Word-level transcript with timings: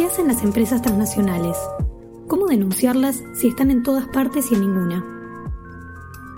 ¿Qué 0.00 0.06
hacen 0.06 0.28
las 0.28 0.42
empresas 0.42 0.80
transnacionales? 0.80 1.58
¿Cómo 2.26 2.46
denunciarlas 2.46 3.22
si 3.34 3.48
están 3.48 3.70
en 3.70 3.82
todas 3.82 4.08
partes 4.08 4.50
y 4.50 4.54
en 4.54 4.62
ninguna? 4.62 5.04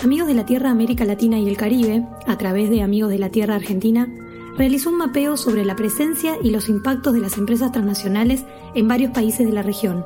Amigos 0.03 0.27
de 0.27 0.35
la 0.35 0.45
Tierra 0.45 0.71
América 0.71 1.05
Latina 1.05 1.39
y 1.39 1.49
el 1.49 1.57
Caribe, 1.57 2.05
a 2.27 2.37
través 2.39 2.71
de 2.71 2.83
Amigos 2.83 3.11
de 3.11 3.21
la 3.21 3.29
Tierra 3.29 3.55
Argentina, 3.55 4.13
realizó 4.59 4.91
un 4.91 4.99
mapeo 4.99 5.37
sobre 5.37 5.65
la 5.65 5.77
presencia 5.77 6.39
y 6.43 6.51
los 6.51 6.69
impactos 6.69 7.15
de 7.15 7.21
las 7.21 7.39
empresas 7.39 7.71
transnacionales 7.71 8.45
en 8.75 8.89
varios 8.89 9.13
países 9.13 9.47
de 9.47 9.53
la 9.53 9.63
región. 9.63 10.05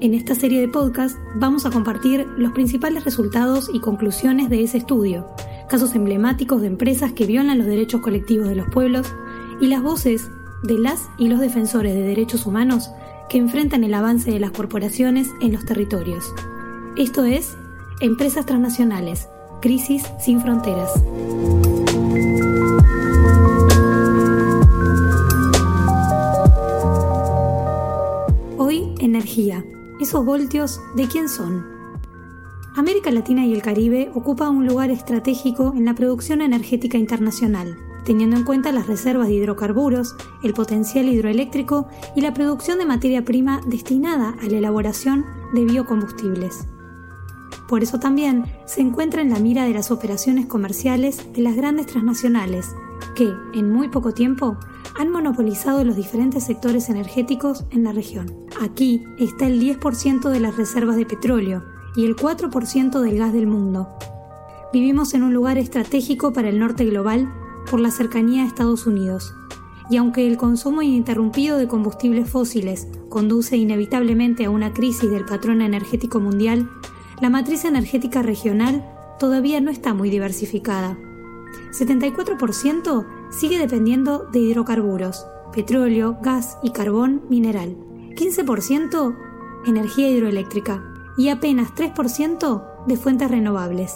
En 0.00 0.12
esta 0.12 0.34
serie 0.34 0.60
de 0.60 0.68
podcast 0.68 1.16
vamos 1.36 1.64
a 1.64 1.70
compartir 1.70 2.26
los 2.36 2.52
principales 2.52 3.06
resultados 3.06 3.70
y 3.72 3.80
conclusiones 3.80 4.50
de 4.50 4.62
ese 4.62 4.76
estudio, 4.76 5.26
casos 5.70 5.94
emblemáticos 5.94 6.60
de 6.60 6.66
empresas 6.66 7.14
que 7.14 7.24
violan 7.24 7.56
los 7.56 7.66
derechos 7.66 8.02
colectivos 8.02 8.46
de 8.46 8.56
los 8.56 8.68
pueblos 8.68 9.10
y 9.58 9.68
las 9.68 9.82
voces 9.82 10.28
de 10.62 10.78
las 10.78 11.08
y 11.18 11.28
los 11.28 11.40
defensores 11.40 11.94
de 11.94 12.02
derechos 12.02 12.46
humanos 12.46 12.90
que 13.28 13.38
enfrentan 13.38 13.84
el 13.84 13.94
avance 13.94 14.30
de 14.30 14.40
las 14.40 14.52
corporaciones 14.52 15.28
en 15.40 15.52
los 15.52 15.64
territorios. 15.64 16.32
Esto 16.96 17.24
es 17.24 17.56
Empresas 18.00 18.46
Transnacionales, 18.46 19.28
Crisis 19.60 20.04
sin 20.20 20.40
Fronteras. 20.40 20.90
Hoy, 28.58 28.94
energía. 29.00 29.64
Esos 30.00 30.24
voltios, 30.24 30.80
¿de 30.96 31.06
quién 31.06 31.28
son? 31.28 31.64
América 32.74 33.10
Latina 33.10 33.46
y 33.46 33.52
el 33.52 33.62
Caribe 33.62 34.10
ocupa 34.14 34.48
un 34.48 34.66
lugar 34.66 34.90
estratégico 34.90 35.74
en 35.76 35.84
la 35.84 35.94
producción 35.94 36.40
energética 36.40 36.98
internacional 36.98 37.76
teniendo 38.04 38.36
en 38.36 38.44
cuenta 38.44 38.72
las 38.72 38.86
reservas 38.86 39.28
de 39.28 39.34
hidrocarburos, 39.34 40.16
el 40.42 40.54
potencial 40.54 41.08
hidroeléctrico 41.08 41.88
y 42.16 42.20
la 42.20 42.34
producción 42.34 42.78
de 42.78 42.86
materia 42.86 43.24
prima 43.24 43.60
destinada 43.66 44.34
a 44.42 44.46
la 44.46 44.58
elaboración 44.58 45.24
de 45.52 45.64
biocombustibles. 45.64 46.66
Por 47.68 47.82
eso 47.82 47.98
también 47.98 48.44
se 48.66 48.80
encuentra 48.80 49.22
en 49.22 49.30
la 49.30 49.38
mira 49.38 49.64
de 49.64 49.72
las 49.72 49.90
operaciones 49.90 50.46
comerciales 50.46 51.32
de 51.32 51.42
las 51.42 51.56
grandes 51.56 51.86
transnacionales, 51.86 52.74
que, 53.14 53.32
en 53.54 53.72
muy 53.72 53.88
poco 53.88 54.12
tiempo, 54.12 54.58
han 54.98 55.10
monopolizado 55.10 55.84
los 55.84 55.96
diferentes 55.96 56.44
sectores 56.44 56.90
energéticos 56.90 57.64
en 57.70 57.84
la 57.84 57.92
región. 57.92 58.30
Aquí 58.60 59.04
está 59.18 59.46
el 59.46 59.60
10% 59.60 60.28
de 60.28 60.40
las 60.40 60.56
reservas 60.56 60.96
de 60.96 61.06
petróleo 61.06 61.64
y 61.96 62.06
el 62.06 62.16
4% 62.16 63.00
del 63.00 63.18
gas 63.18 63.32
del 63.32 63.46
mundo. 63.46 63.88
Vivimos 64.72 65.14
en 65.14 65.22
un 65.22 65.34
lugar 65.34 65.58
estratégico 65.58 66.32
para 66.32 66.48
el 66.48 66.58
norte 66.58 66.84
global 66.84 67.32
por 67.70 67.80
la 67.80 67.90
cercanía 67.90 68.42
a 68.42 68.46
Estados 68.46 68.86
Unidos. 68.86 69.34
Y 69.90 69.96
aunque 69.96 70.26
el 70.26 70.36
consumo 70.36 70.82
ininterrumpido 70.82 71.58
de 71.58 71.68
combustibles 71.68 72.28
fósiles 72.30 72.88
conduce 73.08 73.56
inevitablemente 73.56 74.44
a 74.44 74.50
una 74.50 74.72
crisis 74.72 75.10
del 75.10 75.24
patrón 75.24 75.60
energético 75.60 76.20
mundial, 76.20 76.70
la 77.20 77.30
matriz 77.30 77.64
energética 77.64 78.22
regional 78.22 78.84
todavía 79.18 79.60
no 79.60 79.70
está 79.70 79.94
muy 79.94 80.10
diversificada. 80.10 80.96
74% 81.72 83.06
sigue 83.30 83.58
dependiendo 83.58 84.26
de 84.32 84.40
hidrocarburos, 84.40 85.26
petróleo, 85.52 86.18
gas 86.22 86.58
y 86.62 86.70
carbón 86.70 87.22
mineral. 87.28 87.76
15% 88.16 89.16
energía 89.66 90.10
hidroeléctrica 90.10 90.82
y 91.16 91.28
apenas 91.28 91.74
3% 91.74 92.86
de 92.86 92.96
fuentes 92.96 93.30
renovables. 93.30 93.94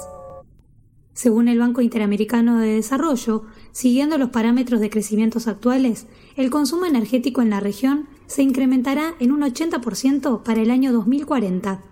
Según 1.12 1.48
el 1.48 1.58
Banco 1.58 1.80
Interamericano 1.80 2.58
de 2.58 2.74
Desarrollo, 2.74 3.44
siguiendo 3.72 4.18
los 4.18 4.30
parámetros 4.30 4.80
de 4.80 4.90
crecimientos 4.90 5.48
actuales, 5.48 6.06
el 6.36 6.50
consumo 6.50 6.86
energético 6.86 7.42
en 7.42 7.50
la 7.50 7.60
región 7.60 8.06
se 8.26 8.42
incrementará 8.42 9.14
en 9.20 9.32
un 9.32 9.42
80% 9.42 10.42
para 10.42 10.62
el 10.62 10.70
año 10.70 10.92
2040. 10.92 11.82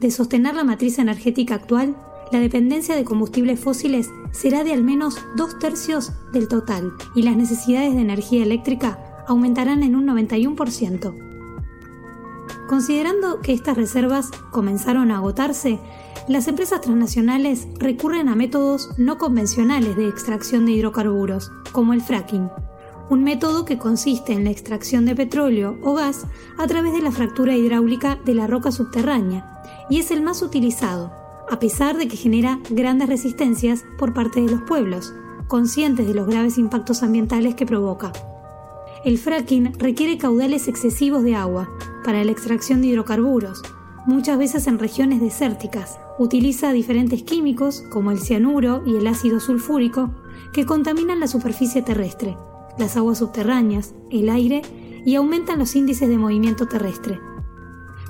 De 0.00 0.10
sostener 0.10 0.54
la 0.54 0.64
matriz 0.64 0.98
energética 0.98 1.54
actual, 1.54 1.96
la 2.32 2.40
dependencia 2.40 2.96
de 2.96 3.04
combustibles 3.04 3.60
fósiles 3.60 4.10
será 4.32 4.64
de 4.64 4.72
al 4.72 4.82
menos 4.82 5.18
dos 5.36 5.58
tercios 5.58 6.12
del 6.32 6.48
total 6.48 6.92
y 7.14 7.22
las 7.22 7.36
necesidades 7.36 7.94
de 7.94 8.00
energía 8.00 8.42
eléctrica 8.42 8.98
aumentarán 9.28 9.82
en 9.82 9.94
un 9.94 10.06
91%. 10.06 11.14
Considerando 12.68 13.40
que 13.40 13.52
estas 13.52 13.76
reservas 13.76 14.30
comenzaron 14.50 15.10
a 15.10 15.18
agotarse, 15.18 15.78
las 16.26 16.48
empresas 16.48 16.80
transnacionales 16.80 17.68
recurren 17.78 18.28
a 18.28 18.34
métodos 18.34 18.88
no 18.96 19.18
convencionales 19.18 19.94
de 19.96 20.08
extracción 20.08 20.64
de 20.64 20.72
hidrocarburos, 20.72 21.52
como 21.72 21.92
el 21.92 22.00
fracking, 22.00 22.48
un 23.10 23.22
método 23.22 23.66
que 23.66 23.76
consiste 23.76 24.32
en 24.32 24.44
la 24.44 24.50
extracción 24.50 25.04
de 25.04 25.14
petróleo 25.14 25.78
o 25.82 25.92
gas 25.92 26.26
a 26.56 26.66
través 26.66 26.94
de 26.94 27.02
la 27.02 27.12
fractura 27.12 27.54
hidráulica 27.54 28.18
de 28.24 28.32
la 28.32 28.46
roca 28.46 28.72
subterránea, 28.72 29.62
y 29.90 29.98
es 29.98 30.10
el 30.10 30.22
más 30.22 30.40
utilizado, 30.40 31.12
a 31.50 31.58
pesar 31.58 31.98
de 31.98 32.08
que 32.08 32.16
genera 32.16 32.58
grandes 32.70 33.10
resistencias 33.10 33.84
por 33.98 34.14
parte 34.14 34.40
de 34.40 34.50
los 34.50 34.62
pueblos, 34.62 35.12
conscientes 35.46 36.06
de 36.06 36.14
los 36.14 36.26
graves 36.26 36.56
impactos 36.56 37.02
ambientales 37.02 37.54
que 37.54 37.66
provoca. 37.66 38.12
El 39.04 39.18
fracking 39.18 39.78
requiere 39.78 40.16
caudales 40.16 40.68
excesivos 40.68 41.22
de 41.22 41.34
agua 41.34 41.68
para 42.02 42.24
la 42.24 42.32
extracción 42.32 42.80
de 42.80 42.86
hidrocarburos, 42.86 43.62
muchas 44.06 44.38
veces 44.38 44.66
en 44.66 44.78
regiones 44.78 45.20
desérticas. 45.20 45.98
Utiliza 46.18 46.72
diferentes 46.72 47.22
químicos, 47.22 47.82
como 47.90 48.10
el 48.10 48.20
cianuro 48.20 48.82
y 48.86 48.96
el 48.96 49.06
ácido 49.06 49.40
sulfúrico, 49.40 50.10
que 50.52 50.66
contaminan 50.66 51.20
la 51.20 51.26
superficie 51.26 51.82
terrestre, 51.82 52.36
las 52.78 52.96
aguas 52.96 53.18
subterráneas, 53.18 53.94
el 54.10 54.28
aire 54.28 54.62
y 55.04 55.16
aumentan 55.16 55.58
los 55.58 55.74
índices 55.76 56.08
de 56.08 56.18
movimiento 56.18 56.66
terrestre. 56.66 57.18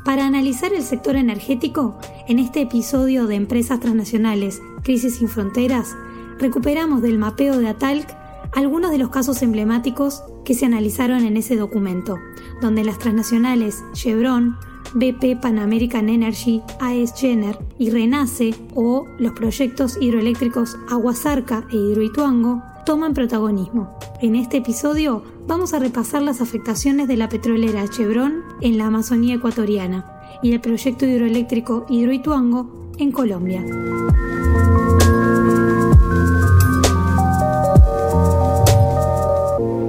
Para 0.04 0.26
analizar 0.26 0.72
el 0.74 0.82
sector 0.82 1.16
energético, 1.16 1.98
en 2.28 2.38
este 2.38 2.60
episodio 2.60 3.26
de 3.26 3.36
Empresas 3.36 3.80
Transnacionales, 3.80 4.60
Crisis 4.82 5.16
sin 5.16 5.28
Fronteras, 5.28 5.96
recuperamos 6.38 7.00
del 7.00 7.18
mapeo 7.18 7.58
de 7.58 7.68
Atalc 7.68 8.06
algunos 8.54 8.90
de 8.90 8.98
los 8.98 9.08
casos 9.08 9.42
emblemáticos 9.42 10.22
que 10.44 10.54
se 10.54 10.66
analizaron 10.66 11.24
en 11.24 11.36
ese 11.36 11.56
documento, 11.56 12.18
donde 12.60 12.84
las 12.84 12.98
transnacionales 12.98 13.82
Chevron, 13.94 14.56
BP 14.94 15.40
Pan 15.40 15.58
American 15.58 16.08
Energy, 16.08 16.62
AES 16.80 17.14
Jenner 17.14 17.58
y 17.78 17.90
Renace 17.90 18.54
o 18.74 19.06
los 19.18 19.32
proyectos 19.32 19.98
hidroeléctricos 20.00 20.76
Aguasarca 20.88 21.66
e 21.72 21.76
Hidroituango 21.76 22.62
toman 22.86 23.12
protagonismo. 23.12 23.98
En 24.20 24.36
este 24.36 24.58
episodio 24.58 25.24
vamos 25.48 25.74
a 25.74 25.80
repasar 25.80 26.22
las 26.22 26.40
afectaciones 26.40 27.08
de 27.08 27.16
la 27.16 27.28
petrolera 27.28 27.88
Chevron 27.88 28.44
en 28.60 28.78
la 28.78 28.86
Amazonía 28.86 29.34
ecuatoriana 29.34 30.38
y 30.42 30.52
el 30.52 30.60
proyecto 30.60 31.06
hidroeléctrico 31.06 31.86
Hidroituango 31.88 32.92
en 32.98 33.10
Colombia. 33.10 33.64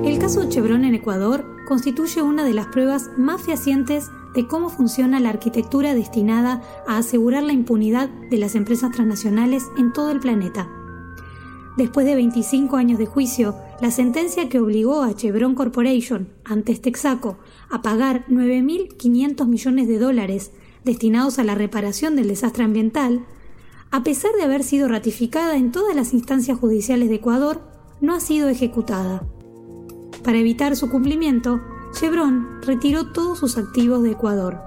El 0.03 0.17
caso 0.17 0.49
Chevron 0.49 0.83
en 0.83 0.95
Ecuador 0.95 1.45
constituye 1.67 2.23
una 2.23 2.44
de 2.44 2.53
las 2.53 2.67
pruebas 2.67 3.11
más 3.17 3.41
fehacientes 3.44 4.09
de 4.35 4.47
cómo 4.47 4.69
funciona 4.69 5.19
la 5.19 5.29
arquitectura 5.29 5.96
destinada 5.96 6.62
a 6.88 6.97
asegurar 6.97 7.44
la 7.44 7.53
impunidad 7.53 8.09
de 8.29 8.38
las 8.38 8.56
empresas 8.56 8.91
transnacionales 8.91 9.63
en 9.78 9.94
todo 9.94 10.12
el 10.12 10.19
planeta. 10.19 10.69
Después 11.78 12.06
de 12.06 12.16
25 12.16 12.78
años 12.78 13.00
de 13.00 13.06
juicio, 13.06 13.56
la 13.81 13.91
sentencia 13.91 14.47
que 14.47 14.59
obligó 14.59 15.03
a 15.03 15.13
Chevron 15.13 15.56
Corporation, 15.56 16.29
antes 16.45 16.81
Texaco, 16.81 17.38
a 17.69 17.81
pagar 17.81 18.25
9.500 18.29 19.47
millones 19.47 19.88
de 19.88 20.00
dólares 20.00 20.51
destinados 20.85 21.40
a 21.40 21.44
la 21.44 21.56
reparación 21.56 22.16
del 22.16 22.28
desastre 22.28 22.63
ambiental, 22.63 23.25
a 23.91 24.03
pesar 24.03 24.31
de 24.38 24.44
haber 24.44 24.63
sido 24.63 24.88
ratificada 24.88 25.57
en 25.57 25.72
todas 25.72 25.95
las 25.95 26.13
instancias 26.13 26.57
judiciales 26.57 27.09
de 27.09 27.16
Ecuador, 27.16 27.62
no 28.01 28.13
ha 28.13 28.19
sido 28.19 28.50
ejecutada. 28.50 29.28
Para 30.24 30.38
evitar 30.38 30.75
su 30.75 30.90
cumplimiento, 30.90 31.62
Chevron 31.95 32.62
retiró 32.62 33.07
todos 33.13 33.39
sus 33.39 33.57
activos 33.57 34.03
de 34.03 34.12
Ecuador. 34.12 34.59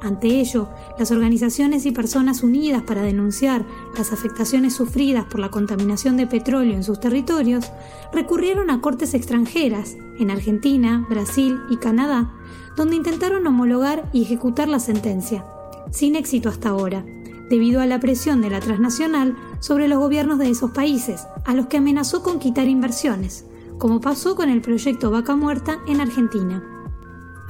Ante 0.00 0.28
ello, 0.28 0.68
las 0.96 1.10
organizaciones 1.10 1.86
y 1.86 1.90
personas 1.90 2.44
unidas 2.44 2.84
para 2.84 3.02
denunciar 3.02 3.66
las 3.98 4.12
afectaciones 4.12 4.72
sufridas 4.72 5.24
por 5.24 5.40
la 5.40 5.50
contaminación 5.50 6.16
de 6.16 6.28
petróleo 6.28 6.74
en 6.74 6.84
sus 6.84 7.00
territorios 7.00 7.66
recurrieron 8.12 8.70
a 8.70 8.80
cortes 8.80 9.14
extranjeras, 9.14 9.96
en 10.20 10.30
Argentina, 10.30 11.04
Brasil 11.10 11.58
y 11.68 11.78
Canadá, 11.78 12.32
donde 12.76 12.94
intentaron 12.94 13.44
homologar 13.44 14.08
y 14.12 14.22
ejecutar 14.22 14.68
la 14.68 14.78
sentencia, 14.78 15.44
sin 15.90 16.14
éxito 16.14 16.48
hasta 16.48 16.68
ahora, 16.68 17.04
debido 17.50 17.80
a 17.80 17.86
la 17.86 17.98
presión 17.98 18.40
de 18.40 18.50
la 18.50 18.60
transnacional 18.60 19.36
sobre 19.58 19.88
los 19.88 19.98
gobiernos 19.98 20.38
de 20.38 20.50
esos 20.50 20.70
países, 20.70 21.26
a 21.44 21.54
los 21.54 21.66
que 21.66 21.78
amenazó 21.78 22.22
con 22.22 22.38
quitar 22.38 22.68
inversiones, 22.68 23.46
como 23.82 24.00
pasó 24.00 24.36
con 24.36 24.48
el 24.48 24.60
proyecto 24.60 25.10
Vaca 25.10 25.34
Muerta 25.34 25.80
en 25.88 26.00
Argentina. 26.00 26.62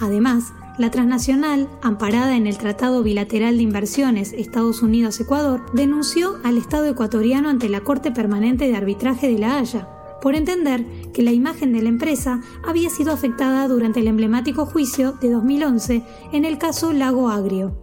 Además, 0.01 0.55
la 0.79 0.91
transnacional, 0.91 1.69
amparada 1.83 2.39
en 2.39 2.47
el 2.47 2.57
Tratado 2.57 3.03
Bilateral 3.03 3.59
de 3.59 3.63
Inversiones 3.63 4.33
Estados 4.33 4.81
Unidos-Ecuador, 4.81 5.67
denunció 5.75 6.39
al 6.43 6.57
Estado 6.57 6.87
ecuatoriano 6.87 7.51
ante 7.51 7.69
la 7.69 7.83
Corte 7.83 8.13
Permanente 8.13 8.67
de 8.67 8.75
Arbitraje 8.75 9.29
de 9.29 9.39
La 9.39 9.59
Haya 9.59 9.91
por 10.23 10.35
entender 10.35 10.87
que 11.13 11.21
la 11.21 11.33
imagen 11.33 11.75
de 11.75 11.83
la 11.83 11.91
empresa 11.91 12.41
había 12.67 12.89
sido 12.89 13.13
afectada 13.13 13.69
durante 13.69 14.01
el 14.01 14.09
emblemático 14.09 14.65
juicio 14.65 15.13
de 15.21 15.33
2011 15.33 16.03
en 16.33 16.47
el 16.47 16.57
caso 16.57 16.95
Lago 16.95 17.29
Agrio. 17.29 17.77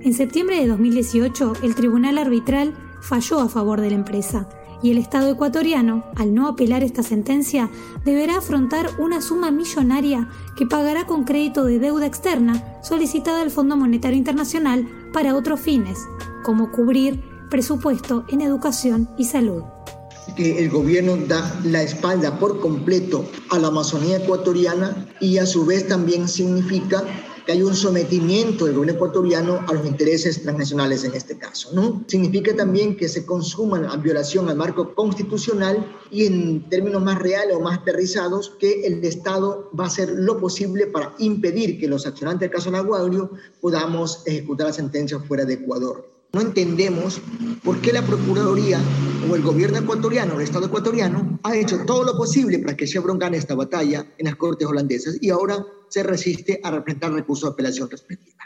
En 0.00 0.14
septiembre 0.14 0.60
de 0.60 0.68
2018, 0.68 1.52
el 1.62 1.74
tribunal 1.74 2.16
arbitral 2.16 2.72
falló 3.02 3.40
a 3.40 3.50
favor 3.50 3.82
de 3.82 3.90
la 3.90 3.96
empresa 3.96 4.48
y 4.84 4.90
el 4.90 4.98
Estado 4.98 5.30
ecuatoriano, 5.30 6.04
al 6.14 6.34
no 6.34 6.46
apelar 6.46 6.82
esta 6.82 7.02
sentencia, 7.02 7.70
deberá 8.04 8.36
afrontar 8.36 8.90
una 8.98 9.22
suma 9.22 9.50
millonaria 9.50 10.28
que 10.58 10.66
pagará 10.66 11.06
con 11.06 11.24
crédito 11.24 11.64
de 11.64 11.78
deuda 11.78 12.04
externa 12.04 12.62
solicitada 12.82 13.40
al 13.40 13.50
Fondo 13.50 13.78
Monetario 13.78 14.18
Internacional 14.18 14.86
para 15.14 15.34
otros 15.34 15.60
fines, 15.60 16.00
como 16.44 16.70
cubrir 16.70 17.24
presupuesto 17.48 18.26
en 18.28 18.42
educación 18.42 19.08
y 19.16 19.24
salud. 19.24 19.62
Que 20.36 20.62
el 20.62 20.68
gobierno 20.68 21.16
da 21.16 21.58
la 21.64 21.82
espalda 21.82 22.38
por 22.38 22.60
completo 22.60 23.24
a 23.50 23.58
la 23.58 23.68
Amazonía 23.68 24.18
ecuatoriana 24.18 25.08
y 25.18 25.38
a 25.38 25.46
su 25.46 25.64
vez 25.64 25.88
también 25.88 26.28
significa 26.28 27.04
que 27.44 27.52
hay 27.52 27.62
un 27.62 27.74
sometimiento 27.74 28.64
del 28.64 28.74
gobierno 28.74 28.96
ecuatoriano 28.96 29.60
a 29.66 29.72
los 29.74 29.86
intereses 29.86 30.42
transnacionales 30.42 31.04
en 31.04 31.14
este 31.14 31.36
caso. 31.36 31.70
¿no? 31.72 32.04
Significa 32.06 32.54
también 32.56 32.96
que 32.96 33.08
se 33.08 33.26
consuma 33.26 33.78
la 33.80 33.96
violación 33.96 34.48
al 34.48 34.56
marco 34.56 34.94
constitucional 34.94 35.86
y 36.10 36.26
en 36.26 36.68
términos 36.68 37.02
más 37.02 37.18
reales 37.18 37.56
o 37.56 37.60
más 37.60 37.78
aterrizados, 37.78 38.56
que 38.58 38.86
el 38.86 39.04
Estado 39.04 39.70
va 39.78 39.84
a 39.84 39.86
hacer 39.88 40.10
lo 40.10 40.38
posible 40.38 40.86
para 40.86 41.14
impedir 41.18 41.78
que 41.78 41.88
los 41.88 42.06
accionantes 42.06 42.48
del 42.48 42.56
caso 42.56 42.70
Naguario 42.70 43.30
podamos 43.60 44.22
ejecutar 44.26 44.68
la 44.68 44.72
sentencia 44.72 45.18
fuera 45.20 45.44
de 45.44 45.54
Ecuador. 45.54 46.14
No 46.32 46.40
entendemos 46.40 47.20
por 47.62 47.80
qué 47.80 47.92
la 47.92 48.02
Procuraduría 48.02 48.80
o 49.30 49.36
el 49.36 49.42
gobierno 49.42 49.78
ecuatoriano, 49.78 50.34
el 50.34 50.40
Estado 50.40 50.66
ecuatoriano, 50.66 51.38
ha 51.44 51.56
hecho 51.56 51.84
todo 51.86 52.02
lo 52.02 52.16
posible 52.16 52.58
para 52.58 52.76
que 52.76 52.86
Chevron 52.86 53.20
gane 53.20 53.36
esta 53.36 53.54
batalla 53.54 54.04
en 54.18 54.26
las 54.26 54.34
cortes 54.34 54.66
holandesas 54.66 55.16
y 55.20 55.30
ahora 55.30 55.64
se 55.94 56.02
resiste 56.02 56.60
a 56.64 56.72
representar 56.72 57.12
recursos 57.12 57.48
de 57.48 57.52
apelación 57.52 57.88
respectiva. 57.88 58.42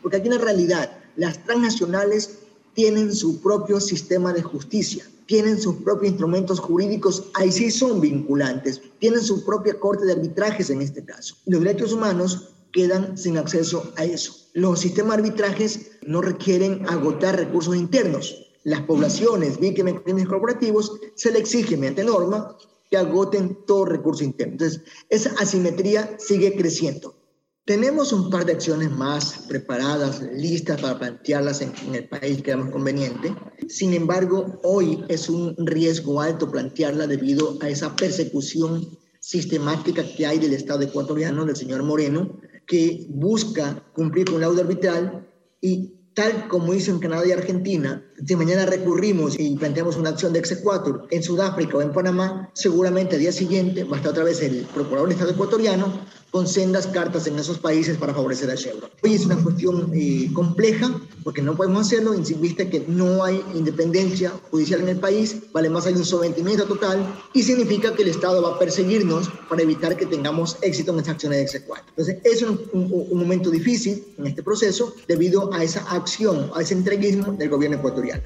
Porque 0.00 0.18
aquí 0.18 0.28
en 0.28 0.38
realidad 0.38 1.00
las 1.16 1.42
transnacionales 1.42 2.38
tienen 2.74 3.12
su 3.12 3.42
propio 3.42 3.80
sistema 3.80 4.32
de 4.32 4.42
justicia, 4.42 5.04
tienen 5.26 5.60
sus 5.60 5.74
propios 5.82 6.12
instrumentos 6.12 6.60
jurídicos, 6.60 7.24
ahí 7.34 7.50
sí 7.50 7.72
son 7.72 8.00
vinculantes, 8.00 8.80
tienen 9.00 9.20
su 9.20 9.44
propia 9.44 9.80
corte 9.80 10.06
de 10.06 10.12
arbitrajes 10.12 10.70
en 10.70 10.80
este 10.80 11.04
caso. 11.04 11.34
Y 11.44 11.50
los 11.50 11.64
derechos 11.64 11.92
humanos 11.92 12.50
quedan 12.70 13.18
sin 13.18 13.36
acceso 13.36 13.92
a 13.96 14.04
eso. 14.04 14.36
Los 14.52 14.78
sistemas 14.78 15.16
de 15.16 15.24
arbitrajes 15.24 15.90
no 16.02 16.22
requieren 16.22 16.88
agotar 16.88 17.34
recursos 17.34 17.74
internos. 17.74 18.46
Las 18.62 18.82
poblaciones 18.82 19.58
víctimas 19.58 19.94
de 19.94 20.02
crímenes 20.04 20.28
corporativos 20.28 21.00
se 21.16 21.32
le 21.32 21.40
exige 21.40 21.76
mediante 21.76 22.04
norma 22.04 22.56
que 22.92 22.98
agoten 22.98 23.64
todo 23.66 23.86
recurso 23.86 24.22
interno. 24.22 24.52
Entonces, 24.52 24.82
esa 25.08 25.30
asimetría 25.38 26.14
sigue 26.18 26.54
creciendo. 26.54 27.16
Tenemos 27.64 28.12
un 28.12 28.28
par 28.28 28.44
de 28.44 28.52
acciones 28.52 28.90
más 28.90 29.46
preparadas, 29.48 30.20
listas 30.34 30.78
para 30.78 30.98
plantearlas 30.98 31.62
en, 31.62 31.72
en 31.86 31.94
el 31.94 32.06
país 32.06 32.42
que 32.42 32.54
más 32.54 32.70
conveniente. 32.70 33.34
Sin 33.66 33.94
embargo, 33.94 34.60
hoy 34.62 35.02
es 35.08 35.30
un 35.30 35.56
riesgo 35.56 36.20
alto 36.20 36.50
plantearla 36.50 37.06
debido 37.06 37.56
a 37.62 37.70
esa 37.70 37.96
persecución 37.96 38.86
sistemática 39.20 40.04
que 40.04 40.26
hay 40.26 40.38
del 40.38 40.52
Estado 40.52 40.82
ecuatoriano, 40.82 41.46
del 41.46 41.56
señor 41.56 41.82
Moreno, 41.84 42.38
que 42.66 43.06
busca 43.08 43.86
cumplir 43.94 44.26
con 44.26 44.34
el 44.34 44.40
laudo 44.42 44.60
arbitral 44.60 45.32
y 45.62 45.94
tal 46.14 46.48
como 46.48 46.74
hizo 46.74 46.90
en 46.90 46.98
Canadá 46.98 47.26
y 47.26 47.32
Argentina, 47.32 48.04
si 48.24 48.36
mañana 48.36 48.66
recurrimos 48.66 49.38
y 49.38 49.56
planteamos 49.56 49.96
una 49.96 50.10
acción 50.10 50.32
de 50.32 50.40
exequatur 50.40 51.06
en 51.10 51.22
Sudáfrica 51.22 51.78
o 51.78 51.82
en 51.82 51.92
Panamá, 51.92 52.50
seguramente 52.54 53.16
al 53.16 53.22
día 53.22 53.32
siguiente 53.32 53.84
va 53.84 53.96
a 53.96 53.96
estar 53.96 54.12
otra 54.12 54.24
vez 54.24 54.42
el 54.42 54.66
procurador 54.74 55.08
del 55.08 55.16
Estado 55.16 55.32
ecuatoriano 55.32 55.92
con 56.32 56.48
sendas 56.48 56.86
cartas 56.86 57.26
en 57.26 57.38
esos 57.38 57.58
países 57.58 57.98
para 57.98 58.14
favorecer 58.14 58.50
a 58.50 58.54
Chevron. 58.56 58.90
Hoy 59.02 59.14
es 59.14 59.26
una 59.26 59.36
cuestión 59.36 59.92
eh, 59.94 60.30
compleja 60.32 60.90
porque 61.22 61.42
no 61.42 61.54
podemos 61.54 61.86
hacerlo, 61.86 62.12
vista 62.40 62.68
que 62.68 62.84
no 62.88 63.22
hay 63.22 63.44
independencia 63.54 64.32
judicial 64.50 64.80
en 64.80 64.88
el 64.88 64.98
país, 64.98 65.36
vale 65.52 65.68
más 65.68 65.86
hay 65.86 65.92
un 65.92 66.06
sometimiento 66.06 66.64
total 66.64 67.06
y 67.34 67.42
significa 67.42 67.94
que 67.94 68.02
el 68.02 68.08
Estado 68.08 68.42
va 68.42 68.56
a 68.56 68.58
perseguirnos 68.58 69.28
para 69.48 69.62
evitar 69.62 69.94
que 69.94 70.06
tengamos 70.06 70.56
éxito 70.62 70.92
en 70.92 71.00
estas 71.00 71.14
acciones 71.14 71.38
de 71.38 71.44
exequatur. 71.44 71.84
Entonces 71.90 72.16
es 72.24 72.42
un, 72.42 72.58
un 72.72 73.18
momento 73.18 73.50
difícil 73.50 74.02
en 74.16 74.26
este 74.26 74.42
proceso 74.42 74.94
debido 75.06 75.52
a 75.52 75.62
esa 75.62 75.80
acción, 75.90 76.50
a 76.54 76.62
ese 76.62 76.72
entreguismo 76.72 77.32
del 77.32 77.50
gobierno 77.50 77.76
ecuatoriano. 77.76 78.22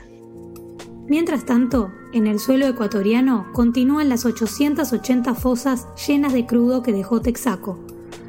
Mientras 1.08 1.44
tanto, 1.44 1.92
en 2.12 2.28
el 2.28 2.38
suelo 2.38 2.66
ecuatoriano 2.66 3.48
continúan 3.52 4.08
las 4.08 4.24
880 4.24 5.34
fosas 5.34 5.88
llenas 6.06 6.32
de 6.32 6.46
crudo 6.46 6.82
que 6.82 6.92
dejó 6.92 7.20
Texaco, 7.20 7.78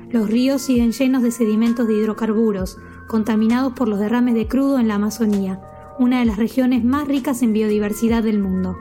los 0.09 0.29
ríos 0.29 0.61
siguen 0.61 0.91
llenos 0.91 1.21
de 1.21 1.31
sedimentos 1.31 1.87
de 1.87 1.95
hidrocarburos, 1.95 2.77
contaminados 3.07 3.73
por 3.73 3.87
los 3.87 3.99
derrames 3.99 4.35
de 4.35 4.47
crudo 4.47 4.79
en 4.79 4.87
la 4.87 4.95
Amazonía, 4.95 5.61
una 5.99 6.19
de 6.19 6.25
las 6.25 6.37
regiones 6.37 6.83
más 6.83 7.07
ricas 7.07 7.41
en 7.41 7.53
biodiversidad 7.53 8.23
del 8.23 8.39
mundo. 8.39 8.77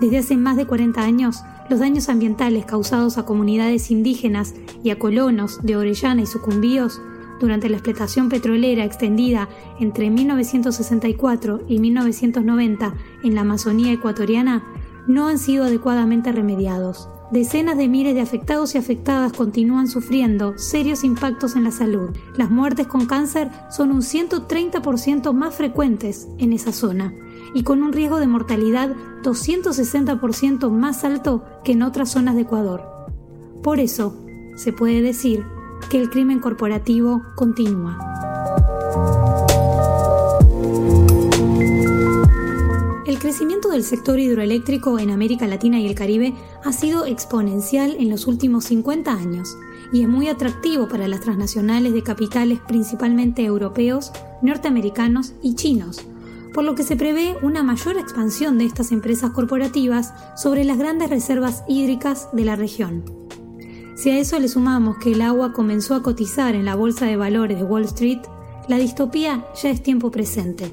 Desde 0.00 0.18
hace 0.18 0.36
más 0.36 0.56
de 0.56 0.66
40 0.66 1.00
años, 1.00 1.42
los 1.70 1.80
daños 1.80 2.08
ambientales 2.08 2.64
causados 2.64 3.18
a 3.18 3.24
comunidades 3.24 3.90
indígenas 3.90 4.54
y 4.82 4.90
a 4.90 4.98
colonos 4.98 5.60
de 5.62 5.76
Orellana 5.76 6.22
y 6.22 6.26
Sucumbíos 6.26 7.00
durante 7.40 7.68
la 7.68 7.76
explotación 7.76 8.28
petrolera 8.28 8.84
extendida 8.84 9.48
entre 9.78 10.10
1964 10.10 11.62
y 11.68 11.78
1990 11.78 12.94
en 13.22 13.34
la 13.34 13.42
Amazonía 13.42 13.92
ecuatoriana 13.92 14.64
no 15.06 15.28
han 15.28 15.38
sido 15.38 15.64
adecuadamente 15.64 16.32
remediados. 16.32 17.08
Decenas 17.30 17.76
de 17.76 17.88
miles 17.88 18.14
de 18.14 18.20
afectados 18.20 18.74
y 18.74 18.78
afectadas 18.78 19.32
continúan 19.32 19.88
sufriendo 19.88 20.56
serios 20.58 21.02
impactos 21.02 21.56
en 21.56 21.64
la 21.64 21.72
salud. 21.72 22.10
Las 22.36 22.50
muertes 22.50 22.86
con 22.86 23.06
cáncer 23.06 23.50
son 23.68 23.90
un 23.90 24.02
130% 24.02 25.32
más 25.32 25.54
frecuentes 25.56 26.28
en 26.38 26.52
esa 26.52 26.70
zona 26.70 27.12
y 27.52 27.64
con 27.64 27.82
un 27.82 27.92
riesgo 27.92 28.20
de 28.20 28.28
mortalidad 28.28 28.94
260% 29.24 30.70
más 30.70 31.02
alto 31.02 31.44
que 31.64 31.72
en 31.72 31.82
otras 31.82 32.10
zonas 32.10 32.36
de 32.36 32.42
Ecuador. 32.42 32.84
Por 33.60 33.80
eso, 33.80 34.16
se 34.54 34.72
puede 34.72 35.02
decir 35.02 35.44
que 35.90 36.00
el 36.00 36.10
crimen 36.10 36.38
corporativo 36.38 37.22
continúa. 37.34 37.98
El 43.06 43.20
crecimiento 43.20 43.68
del 43.70 43.84
sector 43.84 44.18
hidroeléctrico 44.18 44.98
en 44.98 45.10
América 45.10 45.46
Latina 45.46 45.78
y 45.78 45.86
el 45.86 45.94
Caribe 45.94 46.34
ha 46.66 46.72
sido 46.72 47.06
exponencial 47.06 47.94
en 48.00 48.10
los 48.10 48.26
últimos 48.26 48.64
50 48.64 49.12
años 49.12 49.56
y 49.92 50.02
es 50.02 50.08
muy 50.08 50.26
atractivo 50.26 50.88
para 50.88 51.06
las 51.06 51.20
transnacionales 51.20 51.92
de 51.92 52.02
capitales 52.02 52.58
principalmente 52.66 53.44
europeos, 53.44 54.10
norteamericanos 54.42 55.34
y 55.42 55.54
chinos, 55.54 56.04
por 56.52 56.64
lo 56.64 56.74
que 56.74 56.82
se 56.82 56.96
prevé 56.96 57.36
una 57.40 57.62
mayor 57.62 57.96
expansión 57.98 58.58
de 58.58 58.64
estas 58.64 58.90
empresas 58.90 59.30
corporativas 59.30 60.12
sobre 60.34 60.64
las 60.64 60.76
grandes 60.76 61.08
reservas 61.08 61.62
hídricas 61.68 62.30
de 62.32 62.44
la 62.44 62.56
región. 62.56 63.04
Si 63.94 64.10
a 64.10 64.18
eso 64.18 64.40
le 64.40 64.48
sumamos 64.48 64.98
que 64.98 65.12
el 65.12 65.22
agua 65.22 65.52
comenzó 65.52 65.94
a 65.94 66.02
cotizar 66.02 66.56
en 66.56 66.64
la 66.64 66.74
bolsa 66.74 67.06
de 67.06 67.16
valores 67.16 67.58
de 67.58 67.64
Wall 67.64 67.84
Street, 67.84 68.22
la 68.66 68.78
distopía 68.78 69.46
ya 69.62 69.70
es 69.70 69.84
tiempo 69.84 70.10
presente. 70.10 70.72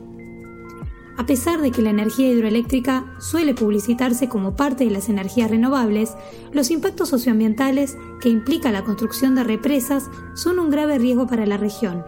A 1.16 1.26
pesar 1.26 1.62
de 1.62 1.72
que 1.72 1.82
la 1.82 1.92
energía 1.92 2.32
hidroeléctrica 2.32 3.06
suele 3.20 3.54
publicitarse 3.54 4.30
como 4.30 4.56
parte 4.56 4.86
de 4.86 4.92
las 4.92 5.10
energías 5.10 5.52
renovables, 5.52 6.16
los 6.52 6.72
impactos 6.72 7.10
socioambientales 7.10 7.98
que 8.20 8.30
implica 8.30 8.72
la 8.72 8.84
construcción 8.84 9.36
de 9.36 9.44
represas 9.44 10.10
son 10.34 10.58
un 10.58 10.72
grave 10.72 10.98
riesgo 10.98 11.28
para 11.28 11.46
la 11.46 11.58
región, 11.58 12.04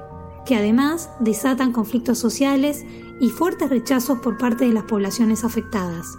que 0.45 0.55
además 0.55 1.09
desatan 1.19 1.71
conflictos 1.71 2.17
sociales 2.17 2.83
y 3.19 3.29
fuertes 3.29 3.69
rechazos 3.69 4.19
por 4.19 4.37
parte 4.37 4.65
de 4.65 4.73
las 4.73 4.85
poblaciones 4.85 5.43
afectadas. 5.43 6.17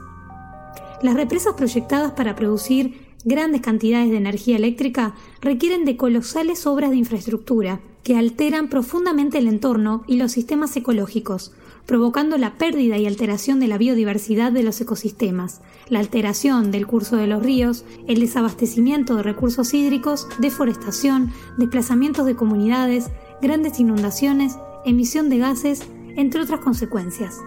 Las 1.02 1.14
represas 1.14 1.54
proyectadas 1.54 2.12
para 2.12 2.36
producir 2.36 3.06
grandes 3.24 3.60
cantidades 3.60 4.10
de 4.10 4.16
energía 4.16 4.56
eléctrica 4.56 5.14
requieren 5.40 5.84
de 5.84 5.96
colosales 5.96 6.66
obras 6.66 6.90
de 6.90 6.96
infraestructura 6.96 7.80
que 8.04 8.16
alteran 8.16 8.68
profundamente 8.68 9.38
el 9.38 9.48
entorno 9.48 10.04
y 10.06 10.16
los 10.16 10.30
sistemas 10.30 10.76
ecológicos, 10.76 11.52
provocando 11.86 12.36
la 12.36 12.58
pérdida 12.58 12.98
y 12.98 13.06
alteración 13.06 13.60
de 13.60 13.68
la 13.68 13.78
biodiversidad 13.78 14.50
de 14.52 14.64
los 14.64 14.80
ecosistemas, 14.80 15.60
la 15.88 16.00
alteración 16.00 16.70
del 16.72 16.86
curso 16.86 17.16
de 17.16 17.28
los 17.28 17.42
ríos, 17.42 17.84
el 18.08 18.20
desabastecimiento 18.20 19.14
de 19.14 19.22
recursos 19.22 19.72
hídricos, 19.72 20.28
deforestación, 20.38 21.32
desplazamientos 21.56 22.26
de 22.26 22.34
comunidades, 22.34 23.10
grandes 23.40 23.78
inundaciones, 23.78 24.58
emisión 24.84 25.28
de 25.28 25.38
gases, 25.38 25.82
entre 26.16 26.40
otras 26.40 26.60
consecuencias. 26.60 27.40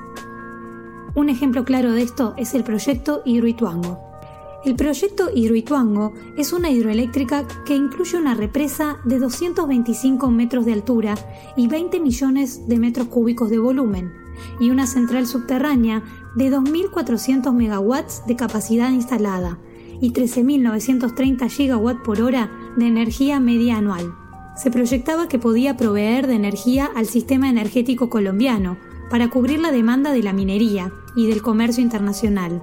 Un 1.16 1.30
ejemplo 1.30 1.66
claro 1.66 1.92
de 1.92 2.04
esto 2.04 2.34
es 2.38 2.54
el 2.54 2.64
proyecto 2.64 3.22
Hidroituango. 3.26 4.00
El 4.64 4.76
proyecto 4.76 5.30
Hidroituango 5.34 6.14
es 6.38 6.54
una 6.54 6.70
hidroeléctrica 6.70 7.48
que 7.66 7.76
incluye 7.76 8.18
una 8.18 8.36
represa 8.36 8.98
de 9.06 9.18
225 9.18 10.30
metros 10.30 10.66
de 10.66 10.74
altura 10.74 11.16
y 11.56 11.68
20 11.68 12.00
millones 12.00 12.68
de 12.68 12.78
metros 12.78 13.08
cúbicos 13.08 13.50
de 13.50 13.58
volumen, 13.58 14.14
y 14.60 14.70
una 14.70 14.88
central 14.88 15.28
subterránea 15.28 16.04
de 16.36 16.52
2.400 16.52 17.54
megawatts 17.54 18.24
de 18.28 18.36
capacidad 18.36 18.92
instalada 18.92 19.60
y 20.02 20.12
13.930 20.12 21.78
GW 21.78 22.04
por 22.04 22.22
hora 22.22 22.52
de 22.78 22.88
energía 22.88 23.40
media 23.40 23.78
anual. 23.78 24.14
Se 24.56 24.72
proyectaba 24.72 25.28
que 25.28 25.40
podía 25.40 25.78
proveer 25.78 26.28
de 26.28 26.36
energía 26.36 26.90
al 26.96 27.06
sistema 27.06 27.50
energético 27.50 28.10
colombiano 28.10 28.78
para 29.10 29.30
cubrir 29.30 29.60
la 29.60 29.72
demanda 29.72 30.12
de 30.12 30.24
la 30.24 30.34
minería 30.34 30.92
y 31.16 31.28
del 31.28 31.42
comercio 31.42 31.82
internacional. 31.82 32.62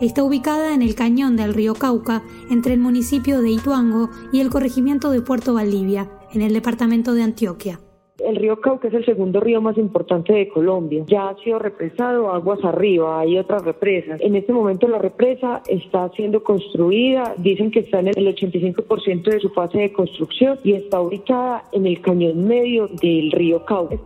Está 0.00 0.24
ubicada 0.24 0.74
en 0.74 0.82
el 0.82 0.94
cañón 0.94 1.36
del 1.36 1.54
río 1.54 1.74
Cauca, 1.74 2.22
entre 2.50 2.74
el 2.74 2.80
municipio 2.80 3.40
de 3.40 3.50
Ituango 3.50 4.10
y 4.32 4.40
el 4.40 4.50
corregimiento 4.50 5.10
de 5.10 5.22
Puerto 5.22 5.54
Valdivia, 5.54 6.10
en 6.32 6.42
el 6.42 6.52
departamento 6.52 7.14
de 7.14 7.22
Antioquia. 7.22 7.80
El 8.24 8.36
río 8.36 8.58
Cauca 8.62 8.88
es 8.88 8.94
el 8.94 9.04
segundo 9.04 9.40
río 9.40 9.60
más 9.60 9.76
importante 9.76 10.32
de 10.32 10.48
Colombia. 10.48 11.04
Ya 11.06 11.28
ha 11.28 11.36
sido 11.36 11.58
represado 11.58 12.30
aguas 12.30 12.64
arriba, 12.64 13.20
hay 13.20 13.36
otras 13.36 13.62
represas. 13.62 14.18
En 14.22 14.36
este 14.36 14.54
momento 14.54 14.88
la 14.88 14.98
represa 14.98 15.62
está 15.68 16.10
siendo 16.16 16.42
construida, 16.42 17.34
dicen 17.36 17.70
que 17.70 17.80
está 17.80 18.00
en 18.00 18.08
el 18.08 18.34
85% 18.34 19.22
de 19.22 19.40
su 19.40 19.50
fase 19.50 19.78
de 19.78 19.92
construcción 19.92 20.58
y 20.64 20.72
está 20.72 21.00
ubicada 21.00 21.64
en 21.72 21.86
el 21.86 22.00
cañón 22.00 22.48
medio 22.48 22.88
del 22.88 23.32
río 23.32 23.66
Cauca. 23.66 23.98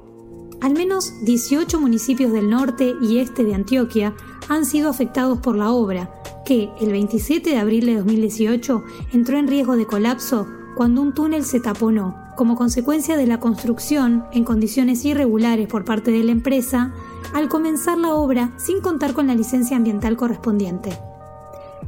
Al 0.61 0.73
menos 0.73 1.25
18 1.25 1.81
municipios 1.81 2.33
del 2.33 2.51
norte 2.51 2.93
y 3.01 3.19
este 3.19 3.45
de 3.45 3.55
Antioquia 3.55 4.13
han 4.49 4.65
sido 4.65 4.91
afectados 4.91 5.39
por 5.39 5.57
la 5.57 5.71
obra, 5.71 6.11
que 6.45 6.69
el 6.81 6.91
27 6.91 7.49
de 7.49 7.57
abril 7.59 7.87
de 7.87 7.95
2018 7.99 8.83
entró 9.15 9.39
en 9.39 9.47
riesgo 9.47 9.77
de 9.77 9.87
colapso 9.87 10.49
cuando 10.77 11.01
un 11.01 11.15
túnel 11.15 11.45
se 11.45 11.61
taponó 11.61 12.30
como 12.41 12.57
consecuencia 12.57 13.19
de 13.19 13.27
la 13.27 13.39
construcción 13.39 14.25
en 14.33 14.45
condiciones 14.45 15.05
irregulares 15.05 15.69
por 15.69 15.85
parte 15.85 16.11
de 16.11 16.25
la 16.25 16.33
empresa 16.33 16.95
al 17.35 17.51
comenzar 17.51 17.99
la 17.99 18.15
obra 18.15 18.55
sin 18.57 18.81
contar 18.81 19.13
con 19.13 19.27
la 19.27 19.35
licencia 19.35 19.77
ambiental 19.77 20.17
correspondiente. 20.17 20.99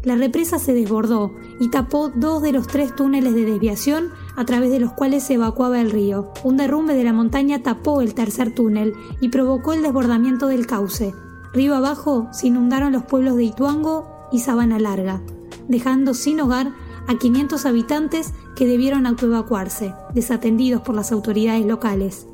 La 0.05 0.15
represa 0.15 0.59
se 0.59 0.75
desbordó 0.75 1.33
y 1.59 1.71
tapó 1.71 2.11
dos 2.11 2.43
de 2.43 2.53
los 2.53 2.67
tres 2.67 2.95
túneles 2.95 3.35
de 3.35 3.47
desviación 3.47 4.11
a 4.37 4.45
través 4.45 4.69
de 4.69 4.79
los 4.79 4.93
cuales 4.93 5.23
se 5.23 5.35
evacuaba 5.35 5.81
el 5.81 5.91
río. 5.91 6.31
Un 6.45 6.59
derrumbe 6.59 6.95
de 6.95 7.05
la 7.05 7.15
montaña 7.15 7.63
tapó 7.63 8.03
el 8.03 8.13
tercer 8.13 8.55
túnel 8.55 8.93
y 9.23 9.31
provocó 9.31 9.73
el 9.73 9.81
desbordamiento 9.81 10.49
del 10.49 10.67
cauce. 10.67 11.15
Río 11.55 11.75
abajo 11.75 12.29
se 12.31 12.49
inundaron 12.49 12.93
los 12.93 13.05
pueblos 13.05 13.37
de 13.37 13.45
Ituango 13.45 14.29
y 14.31 14.41
Sabana 14.41 14.79
Larga, 14.79 15.23
dejando 15.67 16.13
sin 16.13 16.43
hogar 16.43 16.73
a 17.09 17.19
500 17.19 17.67
habitantes 17.67 18.33
que 18.57 18.67
debieron 18.67 19.07
autoevacuarse, 19.07 19.95
desatendidos 20.15 20.83
por 20.83 20.95
las 20.95 21.13
autoridades 21.13 21.65
locales. 21.67 22.27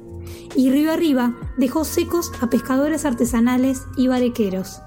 Y 0.54 0.70
río 0.70 0.92
arriba 0.92 1.34
dejó 1.56 1.84
secos 1.84 2.32
a 2.40 2.50
pescadores 2.50 3.04
artesanales 3.04 3.86
y 3.96 4.08
barequeros. 4.08 4.80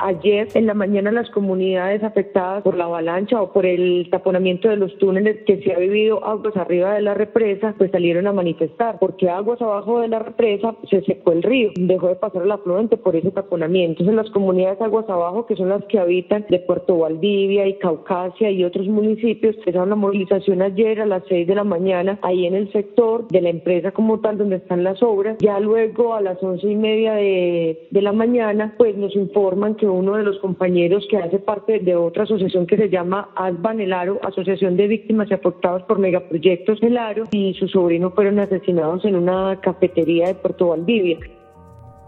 Ayer 0.00 0.48
en 0.54 0.66
la 0.66 0.74
mañana 0.74 1.10
las 1.10 1.28
comunidades 1.30 2.04
afectadas 2.04 2.62
por 2.62 2.76
la 2.76 2.84
avalancha 2.84 3.42
o 3.42 3.52
por 3.52 3.66
el 3.66 4.08
taponamiento 4.10 4.68
de 4.68 4.76
los 4.76 4.96
túneles 4.98 5.38
que 5.44 5.60
se 5.62 5.72
ha 5.72 5.78
vivido 5.78 6.24
aguas 6.24 6.56
arriba 6.56 6.94
de 6.94 7.02
la 7.02 7.14
represa, 7.14 7.74
pues 7.76 7.90
salieron 7.90 8.28
a 8.28 8.32
manifestar, 8.32 8.98
porque 9.00 9.28
aguas 9.28 9.60
abajo 9.60 10.00
de 10.00 10.08
la 10.08 10.20
represa 10.20 10.76
se 10.88 11.02
secó 11.02 11.32
el 11.32 11.42
río, 11.42 11.70
dejó 11.76 12.08
de 12.08 12.14
pasar 12.14 12.42
el 12.42 12.52
afluente 12.52 12.96
por 12.96 13.16
ese 13.16 13.32
taponamiento. 13.32 14.02
Entonces 14.02 14.14
las 14.14 14.30
comunidades 14.32 14.80
aguas 14.80 15.08
abajo, 15.08 15.46
que 15.46 15.56
son 15.56 15.68
las 15.68 15.84
que 15.86 15.98
habitan 15.98 16.46
de 16.48 16.60
Puerto 16.60 16.98
Valdivia 16.98 17.66
y 17.66 17.78
Caucasia 17.78 18.50
y 18.50 18.62
otros 18.62 18.86
municipios, 18.86 19.56
empezaron 19.56 19.90
la 19.90 19.96
movilización 19.96 20.62
ayer 20.62 21.00
a 21.00 21.06
las 21.06 21.24
6 21.28 21.46
de 21.48 21.54
la 21.56 21.64
mañana 21.64 22.20
ahí 22.22 22.46
en 22.46 22.54
el 22.54 22.70
sector 22.72 23.26
de 23.28 23.40
la 23.40 23.48
empresa 23.48 23.90
como 23.90 24.20
tal 24.20 24.38
donde 24.38 24.56
están 24.56 24.84
las 24.84 25.02
obras. 25.02 25.38
Ya 25.40 25.58
luego 25.58 26.14
a 26.14 26.20
las 26.20 26.40
once 26.40 26.70
y 26.70 26.76
media 26.76 27.14
de, 27.14 27.88
de 27.90 28.02
la 28.02 28.12
mañana, 28.12 28.74
pues 28.78 28.96
nos 28.96 29.16
informan 29.16 29.74
que 29.74 29.87
uno 29.92 30.14
de 30.16 30.22
los 30.22 30.38
compañeros 30.38 31.06
que 31.10 31.16
hace 31.16 31.38
parte 31.38 31.78
de 31.78 31.96
otra 31.96 32.24
asociación 32.24 32.66
que 32.66 32.76
se 32.76 32.88
llama 32.88 33.30
ASBAN 33.34 33.80
El 33.80 33.92
Aro, 33.92 34.18
Asociación 34.22 34.76
de 34.76 34.86
Víctimas 34.86 35.28
y 35.30 35.34
Afectados 35.34 35.82
por 35.82 35.98
Megaproyectos 35.98 36.82
El 36.82 36.96
Aro, 36.96 37.24
y 37.30 37.54
su 37.54 37.68
sobrino 37.68 38.10
fueron 38.10 38.38
asesinados 38.38 39.04
en 39.04 39.16
una 39.16 39.60
cafetería 39.60 40.28
de 40.28 40.34
Puerto 40.34 40.68
Valdivia. 40.68 41.18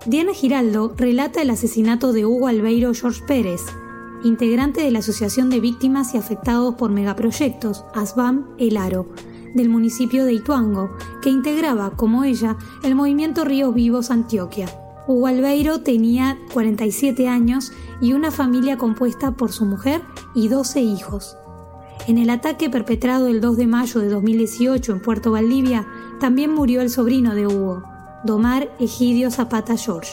Diana 0.06 0.32
Giraldo 0.32 0.94
relata 0.96 1.42
el 1.42 1.50
asesinato 1.50 2.12
de 2.12 2.25
Hugo 2.25 2.46
Albeiro 2.46 2.94
George 2.94 3.22
Pérez, 3.26 3.60
integrante 4.25 4.82
de 4.82 4.90
la 4.90 5.00
Asociación 5.00 5.50
de 5.50 5.60
Víctimas 5.60 6.14
y 6.14 6.18
Afectados 6.18 6.75
por 6.75 6.90
Megaproyectos, 6.90 7.84
ASBAM 7.94 8.56
El 8.58 8.76
Aro, 8.76 9.06
del 9.54 9.68
municipio 9.68 10.25
de 10.25 10.34
Ituango, 10.34 10.90
que 11.22 11.30
integraba, 11.30 11.90
como 11.96 12.25
ella, 12.25 12.56
el 12.82 12.94
movimiento 12.94 13.44
Ríos 13.44 13.75
Vivos 13.75 14.10
Antioquia. 14.10 14.68
Hugo 15.11 15.26
Albeiro 15.26 15.81
tenía 15.81 16.38
47 16.52 17.26
años 17.26 17.73
y 18.00 18.12
una 18.12 18.31
familia 18.31 18.79
compuesta 18.79 19.33
por 19.33 19.50
su 19.50 19.64
mujer 19.64 20.02
y 20.37 20.47
12 20.47 20.83
hijos. 20.83 21.37
En 22.07 22.17
el 22.17 22.31
ataque 22.31 22.71
perpetrado 22.71 23.26
el 23.26 23.40
2 23.40 23.57
de 23.57 23.67
mayo 23.67 24.00
de 24.00 24.09
2018 24.09 24.93
en 24.93 25.02
Puerto 25.02 25.33
Valdivia, 25.33 25.85
también 26.21 26.55
murió 26.55 26.81
el 26.81 26.90
sobrino 26.90 27.35
de 27.35 27.49
Hugo, 27.49 27.83
Domar 28.23 28.71
Egidio 28.79 29.33
Zapata 29.33 29.76
George. 29.76 30.12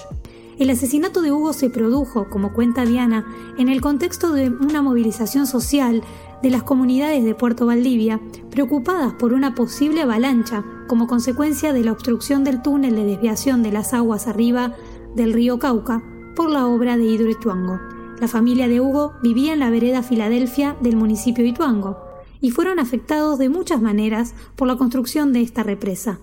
El 0.58 0.72
asesinato 0.72 1.22
de 1.22 1.32
Hugo 1.32 1.54
se 1.54 1.70
produjo, 1.70 2.28
como 2.32 2.52
cuenta 2.52 2.84
Diana, 2.84 3.24
en 3.60 3.70
el 3.70 3.82
contexto 3.82 4.32
de 4.32 4.50
una 4.50 4.82
movilización 4.82 5.46
social 5.46 6.02
de 6.42 6.50
las 6.50 6.64
comunidades 6.64 7.24
de 7.24 7.36
Puerto 7.36 7.68
Valdivia, 7.68 8.20
preocupadas 8.50 9.14
por 9.14 9.34
una 9.34 9.54
posible 9.54 10.02
avalancha 10.02 10.64
como 10.88 11.06
consecuencia 11.06 11.74
de 11.74 11.84
la 11.84 11.92
obstrucción 11.92 12.44
del 12.44 12.64
túnel 12.64 12.96
de 12.96 13.04
desviación 13.04 13.62
de 13.62 13.72
las 13.72 13.94
aguas 13.94 14.28
arriba 14.28 14.74
del 15.18 15.34
río 15.34 15.60
Cauca 15.60 16.02
por 16.36 16.50
la 16.50 16.68
obra 16.68 16.96
de 16.96 17.04
Hidroituango. 17.04 17.80
La 18.20 18.28
familia 18.28 18.68
de 18.68 18.80
Hugo 18.80 19.14
vivía 19.22 19.52
en 19.54 19.60
la 19.60 19.72
vereda 19.72 20.04
Filadelfia 20.04 20.78
del 20.80 20.96
municipio 20.96 21.44
de 21.44 21.50
Ituango 21.50 21.98
y 22.40 22.52
fueron 22.52 22.80
afectados 22.80 23.40
de 23.40 23.50
muchas 23.50 23.82
maneras 23.82 24.36
por 24.56 24.68
la 24.68 24.78
construcción 24.78 25.34
de 25.34 25.42
esta 25.42 25.64
represa. 25.64 26.20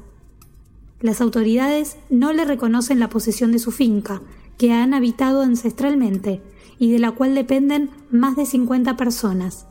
Las 1.01 1.21
autoridades 1.21 1.97
no 2.09 2.33
le 2.33 2.45
reconocen 2.45 3.01
la 3.01 3.11
posesión 3.11 3.51
de 3.51 3.59
su 3.59 3.73
finca, 3.73 4.23
que 4.57 4.73
han 4.73 4.95
habitado 4.95 5.43
ancestralmente 5.43 6.41
y 6.79 6.93
de 6.93 7.01
la 7.01 7.11
cual 7.11 7.35
dependen 7.35 7.91
más 8.13 8.37
de 8.37 8.47
50 8.47 8.97
personas. 8.97 9.67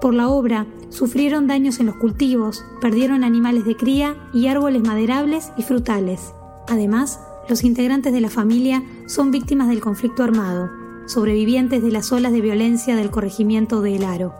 Por 0.00 0.14
la 0.14 0.28
obra, 0.28 0.66
sufrieron 0.88 1.46
daños 1.46 1.80
en 1.80 1.86
los 1.86 1.96
cultivos, 1.96 2.64
perdieron 2.80 3.24
animales 3.24 3.66
de 3.66 3.76
cría 3.76 4.16
y 4.32 4.46
árboles 4.46 4.82
maderables 4.82 5.52
y 5.58 5.62
frutales. 5.62 6.32
Además, 6.66 7.20
los 7.48 7.64
integrantes 7.64 8.12
de 8.12 8.20
la 8.20 8.30
familia 8.30 8.82
son 9.06 9.30
víctimas 9.30 9.68
del 9.68 9.80
conflicto 9.80 10.22
armado, 10.22 10.70
sobrevivientes 11.06 11.82
de 11.82 11.90
las 11.90 12.12
olas 12.12 12.32
de 12.32 12.40
violencia 12.40 12.94
del 12.94 13.10
corregimiento 13.10 13.80
de 13.80 13.96
El 13.96 14.04
Aro. 14.04 14.34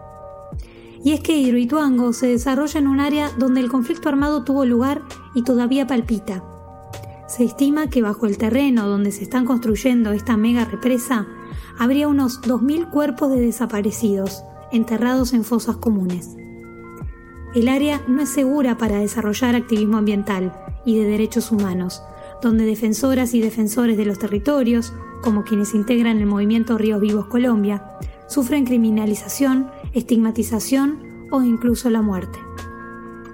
Y 1.02 1.12
es 1.12 1.20
que 1.20 1.38
Hidroituango 1.38 2.12
se 2.12 2.26
desarrolla 2.26 2.78
en 2.78 2.88
un 2.88 3.00
área 3.00 3.30
donde 3.38 3.60
el 3.60 3.70
conflicto 3.70 4.08
armado 4.08 4.44
tuvo 4.44 4.64
lugar 4.64 5.02
y 5.34 5.42
todavía 5.42 5.86
palpita. 5.86 6.44
Se 7.26 7.44
estima 7.44 7.88
que 7.88 8.02
bajo 8.02 8.26
el 8.26 8.36
terreno 8.36 8.88
donde 8.88 9.12
se 9.12 9.22
están 9.22 9.46
construyendo 9.46 10.12
esta 10.12 10.36
mega 10.36 10.64
represa 10.64 11.26
habría 11.78 12.08
unos 12.08 12.42
2.000 12.42 12.90
cuerpos 12.90 13.30
de 13.30 13.40
desaparecidos, 13.40 14.42
enterrados 14.72 15.32
en 15.32 15.44
fosas 15.44 15.76
comunes. 15.76 16.36
El 17.54 17.68
área 17.68 18.02
no 18.08 18.20
es 18.22 18.28
segura 18.28 18.76
para 18.76 18.98
desarrollar 18.98 19.54
activismo 19.54 19.96
ambiental 19.96 20.52
y 20.84 20.98
de 20.98 21.06
derechos 21.06 21.50
humanos, 21.50 22.02
donde 22.42 22.64
defensoras 22.64 23.34
y 23.34 23.40
defensores 23.40 23.96
de 23.96 24.04
los 24.04 24.18
territorios, 24.18 24.92
como 25.22 25.44
quienes 25.44 25.74
integran 25.74 26.18
el 26.18 26.26
movimiento 26.26 26.78
Ríos 26.78 27.00
Vivos 27.00 27.26
Colombia, 27.26 27.82
sufren 28.26 28.64
criminalización 28.64 29.70
estigmatización 29.94 31.28
o 31.30 31.42
incluso 31.42 31.90
la 31.90 32.02
muerte. 32.02 32.38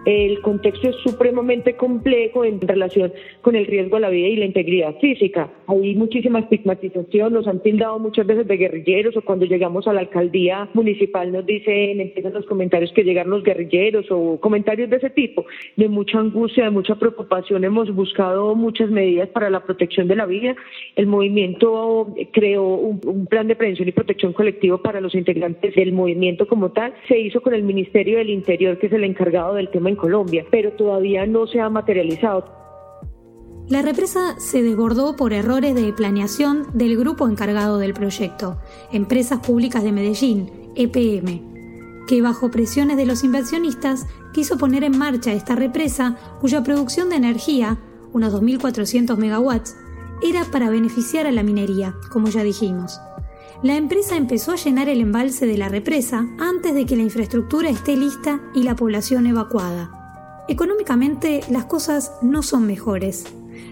El 0.07 0.41
contexto 0.43 0.89
es 0.89 0.97
supremamente 1.03 1.77
complejo 1.77 2.45
en 2.45 2.61
relación 2.61 3.13
con 3.45 3.55
el 3.55 3.67
riesgo 3.67 3.97
a 3.97 4.01
la 4.01 4.09
vida 4.09 4.27
y 4.27 4.37
la 4.37 4.47
integridad 4.47 4.97
física. 5.01 5.51
Hay 5.69 5.95
muchísima 5.95 6.41
estigmatización, 6.41 7.35
nos 7.35 7.47
han 7.47 7.61
tildado 7.61 7.99
muchas 7.99 8.27
veces 8.27 8.49
de 8.49 8.57
guerrilleros 8.57 9.17
o 9.17 9.23
cuando 9.23 9.45
llegamos 9.45 9.87
a 9.87 9.93
la 9.93 10.01
alcaldía 10.01 10.69
municipal 10.73 11.31
nos 11.31 11.45
dicen, 11.45 12.01
empiezan 12.01 12.33
los 12.33 12.47
comentarios 12.47 12.91
que 12.93 13.05
llegan 13.05 13.29
los 13.29 13.45
guerrilleros 13.45 14.07
o 14.11 14.41
comentarios 14.41 14.89
de 14.91 14.97
ese 14.97 15.11
tipo, 15.11 15.45
de 15.77 15.89
mucha 15.89 16.19
angustia, 16.19 16.65
de 16.65 16.71
mucha 16.71 16.95
preocupación. 16.97 17.65
Hemos 17.65 17.95
buscado 17.95 18.55
muchas 18.55 18.91
medidas 18.91 19.29
para 19.29 19.51
la 19.51 19.63
protección 19.63 20.09
de 20.09 20.17
la 20.17 20.27
vida. 20.27 20.57
El 20.97 21.07
movimiento 21.07 22.15
creó 22.33 22.65
un, 22.65 23.27
plan 23.27 23.47
de 23.47 23.57
prevención 23.57 23.89
y 23.89 23.93
protección 23.93 24.33
colectivo 24.33 24.79
para 24.79 25.01
los 25.01 25.15
integrantes 25.15 25.75
del 25.75 25.93
movimiento 25.93 26.49
como 26.49 26.73
tal. 26.73 26.95
Se 27.09 27.19
hizo 27.19 27.43
con 27.43 27.53
el 27.53 27.63
Ministerio 27.63 28.19
del 28.19 28.31
Interior, 28.31 28.79
que 28.79 28.87
es 28.87 28.93
el 28.93 29.05
encargado 29.05 29.55
del 29.55 29.69
tema 29.69 29.95
Colombia, 29.97 30.47
pero 30.51 30.73
todavía 30.73 31.27
no 31.27 31.47
se 31.47 31.61
ha 31.61 31.69
materializado. 31.69 32.64
La 33.69 33.81
represa 33.81 34.39
se 34.39 34.63
desbordó 34.63 35.17
por 35.17 35.33
errores 35.33 35.75
de 35.75 35.91
planeación 35.95 36.67
del 36.75 36.99
grupo 36.99 37.27
encargado 37.27 37.79
del 37.79 37.95
proyecto, 37.95 38.59
Empresas 38.93 39.41
Públicas 39.41 39.83
de 39.83 39.91
Medellín, 39.91 40.51
EPM, 40.77 42.05
que 42.07 42.21
bajo 42.21 42.51
presiones 42.51 42.99
de 42.99 43.07
los 43.07 43.25
inversionistas 43.25 44.07
quiso 44.35 44.59
poner 44.59 44.85
en 44.85 44.99
marcha 44.99 45.33
esta 45.33 45.55
represa 45.55 46.19
cuya 46.43 46.63
producción 46.63 47.09
de 47.09 47.17
energía, 47.17 47.79
unos 48.13 48.35
2.400 48.35 49.17
megawatts, 49.17 49.77
era 50.23 50.45
para 50.45 50.69
beneficiar 50.69 51.27
a 51.27 51.33
la 51.33 51.43
minería, 51.43 51.95
como 52.13 52.29
ya 52.29 52.43
dijimos. 52.43 53.01
la 53.63 53.77
empresa 53.77 54.17
empezó 54.17 54.53
a 54.53 54.57
llenar 54.57 54.91
el 54.91 55.01
embalse 55.01 55.47
de 55.47 55.57
la 55.57 55.71
represa 55.71 56.27
antes 56.39 56.75
de 56.75 56.85
que 56.85 56.97
la 56.97 57.03
infraestructura 57.03 57.71
esté 57.71 57.97
lista 57.97 58.43
y 58.55 58.65
la 58.65 58.77
población 58.77 59.27
evacuada. 59.27 60.45
Económicamente 60.49 61.41
las 61.49 61.65
cosas 61.65 62.13
no 62.21 62.43
son 62.43 62.67
mejores. 62.67 63.25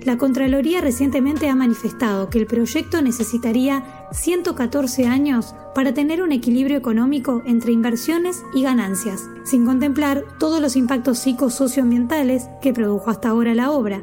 La 0.04 0.18
Contraloría 0.18 0.80
recientemente 0.80 1.48
ha 1.48 1.54
manifestado 1.54 2.28
que 2.28 2.38
el 2.38 2.46
proyecto 2.46 3.02
necesitaría 3.02 4.06
114 4.12 5.06
años 5.06 5.54
para 5.74 5.94
tener 5.94 6.22
un 6.22 6.32
equilibrio 6.32 6.76
económico 6.76 7.42
entre 7.46 7.72
inversiones 7.72 8.42
y 8.54 8.62
ganancias, 8.62 9.28
sin 9.44 9.64
contemplar 9.64 10.24
todos 10.38 10.60
los 10.60 10.76
impactos 10.76 11.18
psicosocioambientales 11.20 12.48
que 12.60 12.72
produjo 12.72 13.10
hasta 13.10 13.28
ahora 13.28 13.54
la 13.54 13.70
obra, 13.70 14.02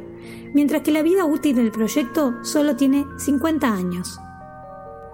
mientras 0.54 0.82
que 0.82 0.90
la 0.90 1.02
vida 1.02 1.24
útil 1.24 1.56
del 1.56 1.70
proyecto 1.70 2.34
solo 2.42 2.76
tiene 2.76 3.06
50 3.18 3.72
años. 3.72 4.18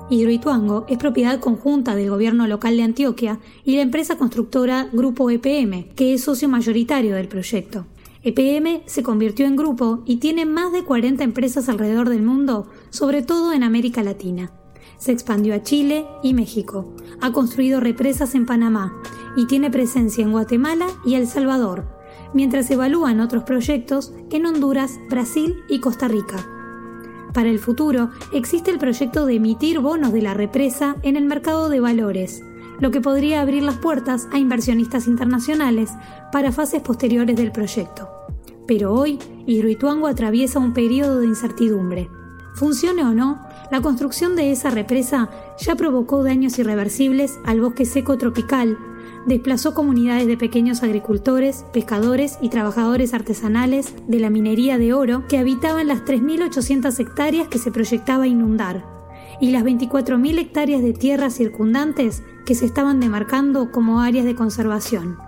Hidroituango 0.09 0.87
es 0.89 0.99
propiedad 0.99 1.41
conjunta 1.41 1.97
del 1.97 2.11
gobierno 2.11 2.47
local 2.47 2.77
de 2.77 2.85
Antioquia 2.85 3.41
y 3.65 3.75
la 3.75 3.83
empresa 3.83 4.17
constructora 4.17 4.89
Grupo 4.93 5.31
EPM, 5.31 5.95
que 5.97 6.15
es 6.15 6.23
socio 6.23 6.49
mayoritario 6.49 7.17
del 7.17 7.27
proyecto. 7.27 7.87
EPM 8.29 8.83
se 8.87 9.05
convirtió 9.05 9.47
en 9.47 9.55
grupo 9.55 10.03
y 10.05 10.17
tiene 10.17 10.47
más 10.47 10.73
de 10.73 10.83
40 10.83 11.23
empresas 11.23 11.69
alrededor 11.69 12.09
del 12.09 12.23
mundo, 12.23 12.67
sobre 12.91 13.23
todo 13.23 13.53
en 13.53 13.63
América 13.63 14.03
Latina. 14.03 14.51
Se 14.99 15.13
expandió 15.13 15.55
a 15.55 15.63
Chile 15.63 16.05
y 16.25 16.35
México, 16.35 16.93
ha 17.21 17.31
construido 17.31 17.79
represas 17.79 18.35
en 18.35 18.45
Panamá 18.45 19.01
y 19.37 19.47
tiene 19.47 19.71
presencia 19.71 20.25
en 20.25 20.33
Guatemala 20.33 20.89
y 21.05 21.15
El 21.15 21.29
Salvador, 21.29 21.87
mientras 22.35 22.69
evalúan 22.69 23.21
otros 23.21 23.45
proyectos 23.45 24.13
en 24.33 24.47
Honduras, 24.47 24.99
Brasil 25.09 25.55
y 25.69 25.79
Costa 25.79 26.09
Rica. 26.09 26.45
Para 27.33 27.49
el 27.49 27.61
futuro, 27.61 28.11
existe 28.33 28.73
el 28.73 28.79
proyecto 28.79 29.25
de 29.25 29.37
emitir 29.37 29.79
bonos 29.79 30.13
de 30.13 30.23
la 30.23 30.35
represa 30.35 30.97
en 31.05 31.15
el 31.15 31.27
mercado 31.27 31.69
de 31.69 31.79
valores, 31.79 32.43
lo 32.81 32.91
que 32.91 33.01
podría 33.01 33.41
abrir 33.41 33.63
las 33.63 33.77
puertas 33.77 34.27
a 34.33 34.39
inversionistas 34.41 35.07
internacionales 35.07 35.93
para 36.33 36.51
fases 36.51 36.83
posteriores 36.83 37.37
del 37.37 37.53
proyecto. 37.53 38.16
Pero 38.67 38.93
hoy, 38.93 39.19
Hidroituango 39.47 40.07
atraviesa 40.07 40.59
un 40.59 40.73
periodo 40.73 41.21
de 41.21 41.27
incertidumbre. 41.27 42.11
Funcione 42.55 43.05
o 43.05 43.13
no, 43.13 43.47
la 43.71 43.83
construcción 43.83 44.35
de 44.35 44.51
esa 44.51 44.71
represa 44.71 45.29
ya 45.59 45.75
provocó 45.75 46.25
daños 46.25 46.59
irreversibles 46.59 47.39
al 47.45 47.61
bosque 47.61 47.85
seco 47.85 48.17
tropical, 48.17 48.79
desplazó 49.27 49.75
comunidades 49.75 50.27
de 50.27 50.37
pequeños 50.37 50.83
agricultores, 50.83 51.65
pescadores 51.73 52.39
y 52.41 52.49
trabajadores 52.49 53.13
artesanales 53.13 53.95
de 54.07 54.21
la 54.21 54.31
minería 54.31 54.79
de 54.79 54.95
oro 54.95 55.25
que 55.29 55.39
habitaban 55.39 55.89
las 55.89 56.05
3.800 56.05 56.99
hectáreas 56.99 57.49
que 57.49 57.59
se 57.59 57.71
proyectaba 57.71 58.27
inundar 58.27 58.85
y 59.41 59.51
las 59.51 59.65
24.000 59.65 60.39
hectáreas 60.39 60.83
de 60.83 60.93
tierras 60.93 61.35
circundantes 61.35 62.23
que 62.47 62.55
se 62.55 62.65
estaban 62.65 63.01
demarcando 63.01 63.71
como 63.71 64.01
áreas 64.01 64.25
de 64.25 64.35
conservación. 64.35 65.26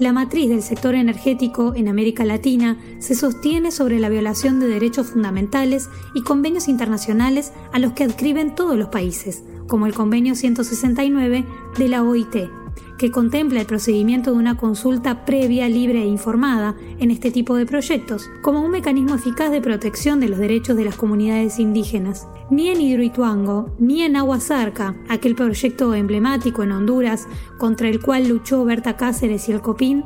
La 0.00 0.12
matriz 0.12 0.48
del 0.48 0.62
sector 0.62 0.96
energético 0.96 1.72
en 1.76 1.86
América 1.86 2.24
Latina 2.24 2.76
se 2.98 3.14
sostiene 3.14 3.70
sobre 3.70 4.00
la 4.00 4.08
violación 4.08 4.58
de 4.58 4.66
derechos 4.66 5.08
fundamentales 5.08 5.88
y 6.14 6.22
convenios 6.22 6.66
internacionales 6.66 7.52
a 7.72 7.78
los 7.78 7.92
que 7.92 8.02
adscriben 8.02 8.56
todos 8.56 8.76
los 8.76 8.88
países, 8.88 9.44
como 9.68 9.86
el 9.86 9.94
Convenio 9.94 10.34
169 10.34 11.44
de 11.78 11.88
la 11.88 12.02
OIT, 12.02 12.63
que 12.98 13.10
contempla 13.10 13.60
el 13.60 13.66
procedimiento 13.66 14.30
de 14.32 14.38
una 14.38 14.56
consulta 14.56 15.24
previa, 15.24 15.68
libre 15.68 16.02
e 16.02 16.06
informada 16.06 16.76
en 16.98 17.10
este 17.10 17.30
tipo 17.30 17.56
de 17.56 17.66
proyectos, 17.66 18.30
como 18.42 18.62
un 18.62 18.70
mecanismo 18.70 19.14
eficaz 19.14 19.50
de 19.50 19.60
protección 19.60 20.20
de 20.20 20.28
los 20.28 20.38
derechos 20.38 20.76
de 20.76 20.84
las 20.84 20.96
comunidades 20.96 21.58
indígenas. 21.58 22.28
Ni 22.50 22.68
en 22.68 22.80
Hidroituango, 22.80 23.74
ni 23.78 24.02
en 24.02 24.16
Aguasarca, 24.16 24.96
aquel 25.08 25.34
proyecto 25.34 25.94
emblemático 25.94 26.62
en 26.62 26.72
Honduras 26.72 27.26
contra 27.58 27.88
el 27.88 28.00
cual 28.00 28.28
luchó 28.28 28.64
Berta 28.64 28.96
Cáceres 28.96 29.48
y 29.48 29.52
el 29.52 29.60
COPIN, 29.60 30.04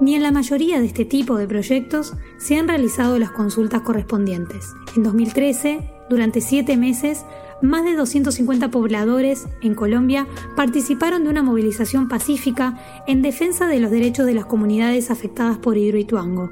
ni 0.00 0.14
en 0.16 0.22
la 0.22 0.32
mayoría 0.32 0.80
de 0.80 0.86
este 0.86 1.04
tipo 1.04 1.36
de 1.36 1.46
proyectos 1.46 2.14
se 2.36 2.58
han 2.58 2.68
realizado 2.68 3.18
las 3.18 3.30
consultas 3.30 3.82
correspondientes. 3.82 4.72
En 4.96 5.02
2013, 5.02 5.93
durante 6.08 6.40
siete 6.40 6.76
meses, 6.76 7.24
más 7.62 7.84
de 7.84 7.94
250 7.94 8.70
pobladores 8.70 9.46
en 9.62 9.74
Colombia 9.74 10.26
participaron 10.56 11.24
de 11.24 11.30
una 11.30 11.42
movilización 11.42 12.08
pacífica 12.08 12.78
en 13.06 13.22
defensa 13.22 13.66
de 13.66 13.80
los 13.80 13.90
derechos 13.90 14.26
de 14.26 14.34
las 14.34 14.46
comunidades 14.46 15.10
afectadas 15.10 15.58
por 15.58 15.78
Hidroituango. 15.78 16.50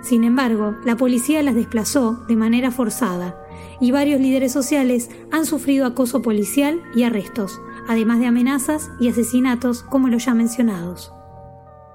Sin 0.00 0.24
embargo, 0.24 0.76
la 0.84 0.96
policía 0.96 1.42
las 1.42 1.54
desplazó 1.54 2.24
de 2.28 2.36
manera 2.36 2.70
forzada 2.70 3.38
y 3.80 3.90
varios 3.90 4.20
líderes 4.20 4.52
sociales 4.52 5.10
han 5.30 5.44
sufrido 5.44 5.86
acoso 5.86 6.22
policial 6.22 6.82
y 6.94 7.02
arrestos, 7.02 7.60
además 7.88 8.18
de 8.20 8.26
amenazas 8.26 8.90
y 9.00 9.08
asesinatos 9.08 9.82
como 9.82 10.08
los 10.08 10.24
ya 10.24 10.34
mencionados. 10.34 11.12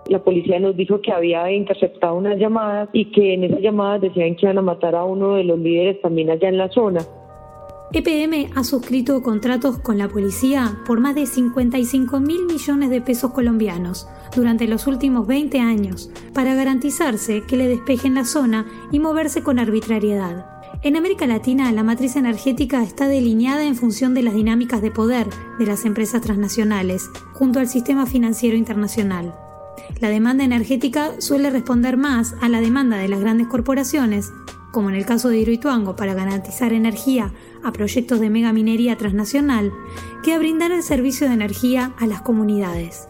La 0.09 0.23
policía 0.23 0.59
nos 0.59 0.75
dijo 0.77 1.01
que 1.01 1.11
había 1.11 1.51
interceptado 1.51 2.15
unas 2.15 2.39
llamadas 2.39 2.89
y 2.93 3.11
que 3.11 3.33
en 3.33 3.43
esas 3.43 3.59
llamadas 3.59 4.01
decían 4.01 4.35
que 4.35 4.45
iban 4.45 4.57
a 4.57 4.61
matar 4.61 4.95
a 4.95 5.03
uno 5.03 5.35
de 5.35 5.43
los 5.43 5.59
líderes 5.59 6.01
también 6.01 6.29
allá 6.29 6.49
en 6.49 6.57
la 6.57 6.69
zona. 6.69 7.01
EPM 7.93 8.51
ha 8.53 8.65
suscrito 8.65 9.21
contratos 9.21 9.79
con 9.79 9.97
la 9.97 10.09
policía 10.09 10.77
por 10.85 10.99
más 10.99 11.15
de 11.15 11.25
55 11.25 12.19
mil 12.19 12.45
millones 12.45 12.89
de 12.89 12.99
pesos 12.99 13.31
colombianos 13.31 14.07
durante 14.35 14.67
los 14.67 14.87
últimos 14.87 15.25
20 15.25 15.59
años 15.59 16.11
para 16.33 16.53
garantizarse 16.53 17.43
que 17.47 17.55
le 17.55 17.69
despejen 17.69 18.15
la 18.15 18.25
zona 18.25 18.65
y 18.91 18.99
moverse 18.99 19.41
con 19.41 19.57
arbitrariedad. 19.57 20.45
En 20.83 20.97
América 20.97 21.25
Latina, 21.27 21.71
la 21.71 21.83
matriz 21.83 22.17
energética 22.17 22.83
está 22.83 23.07
delineada 23.07 23.65
en 23.65 23.75
función 23.75 24.13
de 24.13 24.21
las 24.21 24.35
dinámicas 24.35 24.81
de 24.81 24.91
poder 24.91 25.27
de 25.57 25.65
las 25.65 25.85
empresas 25.85 26.21
transnacionales, 26.21 27.09
junto 27.33 27.59
al 27.59 27.67
sistema 27.67 28.05
financiero 28.05 28.57
internacional. 28.57 29.33
La 29.99 30.09
demanda 30.09 30.43
energética 30.43 31.19
suele 31.19 31.49
responder 31.49 31.97
más 31.97 32.35
a 32.41 32.49
la 32.49 32.61
demanda 32.61 32.97
de 32.97 33.07
las 33.07 33.19
grandes 33.19 33.47
corporaciones, 33.47 34.31
como 34.71 34.89
en 34.89 34.95
el 34.95 35.05
caso 35.05 35.29
de 35.29 35.39
Hidroituango 35.39 35.95
para 35.95 36.13
garantizar 36.13 36.73
energía 36.73 37.31
a 37.63 37.71
proyectos 37.71 38.19
de 38.19 38.29
megaminería 38.29 38.97
transnacional 38.97 39.71
que 40.23 40.33
a 40.33 40.39
brindar 40.39 40.71
el 40.71 40.83
servicio 40.83 41.27
de 41.27 41.33
energía 41.33 41.93
a 41.97 42.05
las 42.05 42.21
comunidades. 42.21 43.07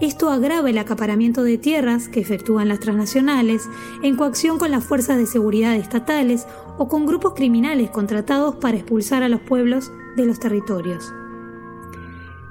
Esto 0.00 0.30
agrava 0.30 0.70
el 0.70 0.78
acaparamiento 0.78 1.42
de 1.42 1.58
tierras 1.58 2.08
que 2.08 2.20
efectúan 2.20 2.68
las 2.68 2.80
transnacionales 2.80 3.68
en 4.02 4.16
coacción 4.16 4.58
con 4.58 4.70
las 4.70 4.84
fuerzas 4.84 5.18
de 5.18 5.26
seguridad 5.26 5.74
estatales 5.76 6.46
o 6.78 6.88
con 6.88 7.04
grupos 7.04 7.34
criminales 7.34 7.90
contratados 7.90 8.56
para 8.56 8.78
expulsar 8.78 9.22
a 9.22 9.28
los 9.28 9.40
pueblos 9.40 9.92
de 10.16 10.24
los 10.24 10.40
territorios. 10.40 11.12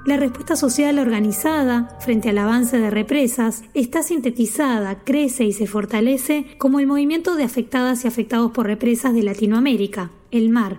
La 0.06 0.16
respuesta 0.16 0.56
social 0.56 0.98
organizada 0.98 1.98
frente 2.00 2.30
al 2.30 2.38
avance 2.38 2.78
de 2.78 2.88
represas 2.88 3.64
está 3.74 4.02
sintetizada, 4.02 5.00
crece 5.04 5.44
y 5.44 5.52
se 5.52 5.66
fortalece 5.66 6.46
como 6.56 6.80
el 6.80 6.86
movimiento 6.86 7.34
de 7.34 7.44
afectadas 7.44 8.04
y 8.04 8.08
afectados 8.08 8.50
por 8.50 8.66
represas 8.66 9.12
de 9.12 9.22
Latinoamérica, 9.22 10.10
el 10.30 10.48
MAR, 10.48 10.78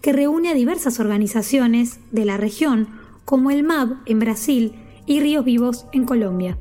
que 0.00 0.12
reúne 0.12 0.50
a 0.50 0.54
diversas 0.54 1.00
organizaciones 1.00 1.98
de 2.12 2.24
la 2.24 2.36
región, 2.36 2.88
como 3.24 3.50
el 3.50 3.64
MAB 3.64 3.96
en 4.06 4.20
Brasil 4.20 4.72
y 5.04 5.18
Ríos 5.18 5.44
Vivos 5.44 5.86
en 5.92 6.04
Colombia. 6.04 6.56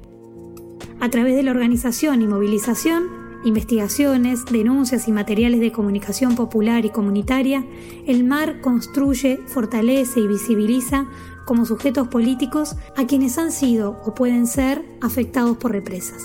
A 0.99 1.09
través 1.09 1.35
de 1.35 1.43
la 1.43 1.51
organización 1.51 2.23
y 2.23 2.27
movilización, 2.27 3.18
investigaciones, 3.43 4.45
denuncias 4.45 5.07
y 5.07 5.11
materiales 5.11 5.59
de 5.59 5.71
comunicación 5.71 6.35
popular 6.35 6.85
y 6.85 6.89
comunitaria, 6.89 7.65
el 8.05 8.23
MAR 8.23 8.61
construye, 8.61 9.39
fortalece 9.47 10.19
y 10.19 10.27
visibiliza 10.27 11.07
como 11.45 11.65
sujetos 11.65 12.07
políticos 12.09 12.75
a 12.95 13.05
quienes 13.07 13.37
han 13.37 13.51
sido 13.51 13.99
o 14.05 14.13
pueden 14.13 14.45
ser 14.45 14.85
afectados 15.01 15.57
por 15.57 15.71
represas. 15.71 16.21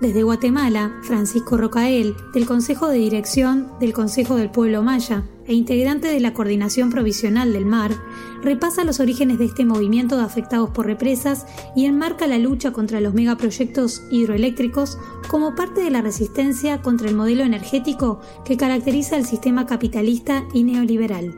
Desde 0.00 0.22
Guatemala, 0.22 0.96
Francisco 1.02 1.56
Rocael, 1.56 2.14
del 2.32 2.46
Consejo 2.46 2.88
de 2.88 2.98
Dirección 2.98 3.72
del 3.80 3.92
Consejo 3.92 4.36
del 4.36 4.48
Pueblo 4.48 4.80
Maya 4.84 5.24
e 5.44 5.54
integrante 5.54 6.06
de 6.06 6.20
la 6.20 6.34
Coordinación 6.34 6.90
Provisional 6.90 7.52
del 7.52 7.66
Mar, 7.66 8.00
repasa 8.40 8.84
los 8.84 9.00
orígenes 9.00 9.40
de 9.40 9.46
este 9.46 9.64
movimiento 9.64 10.16
de 10.16 10.22
afectados 10.22 10.70
por 10.70 10.86
represas 10.86 11.46
y 11.74 11.86
enmarca 11.86 12.28
la 12.28 12.38
lucha 12.38 12.72
contra 12.72 13.00
los 13.00 13.12
megaproyectos 13.12 14.02
hidroeléctricos 14.12 14.98
como 15.26 15.56
parte 15.56 15.80
de 15.80 15.90
la 15.90 16.00
resistencia 16.00 16.80
contra 16.80 17.08
el 17.08 17.16
modelo 17.16 17.42
energético 17.42 18.20
que 18.44 18.56
caracteriza 18.56 19.16
el 19.16 19.26
sistema 19.26 19.66
capitalista 19.66 20.46
y 20.54 20.62
neoliberal. 20.62 21.34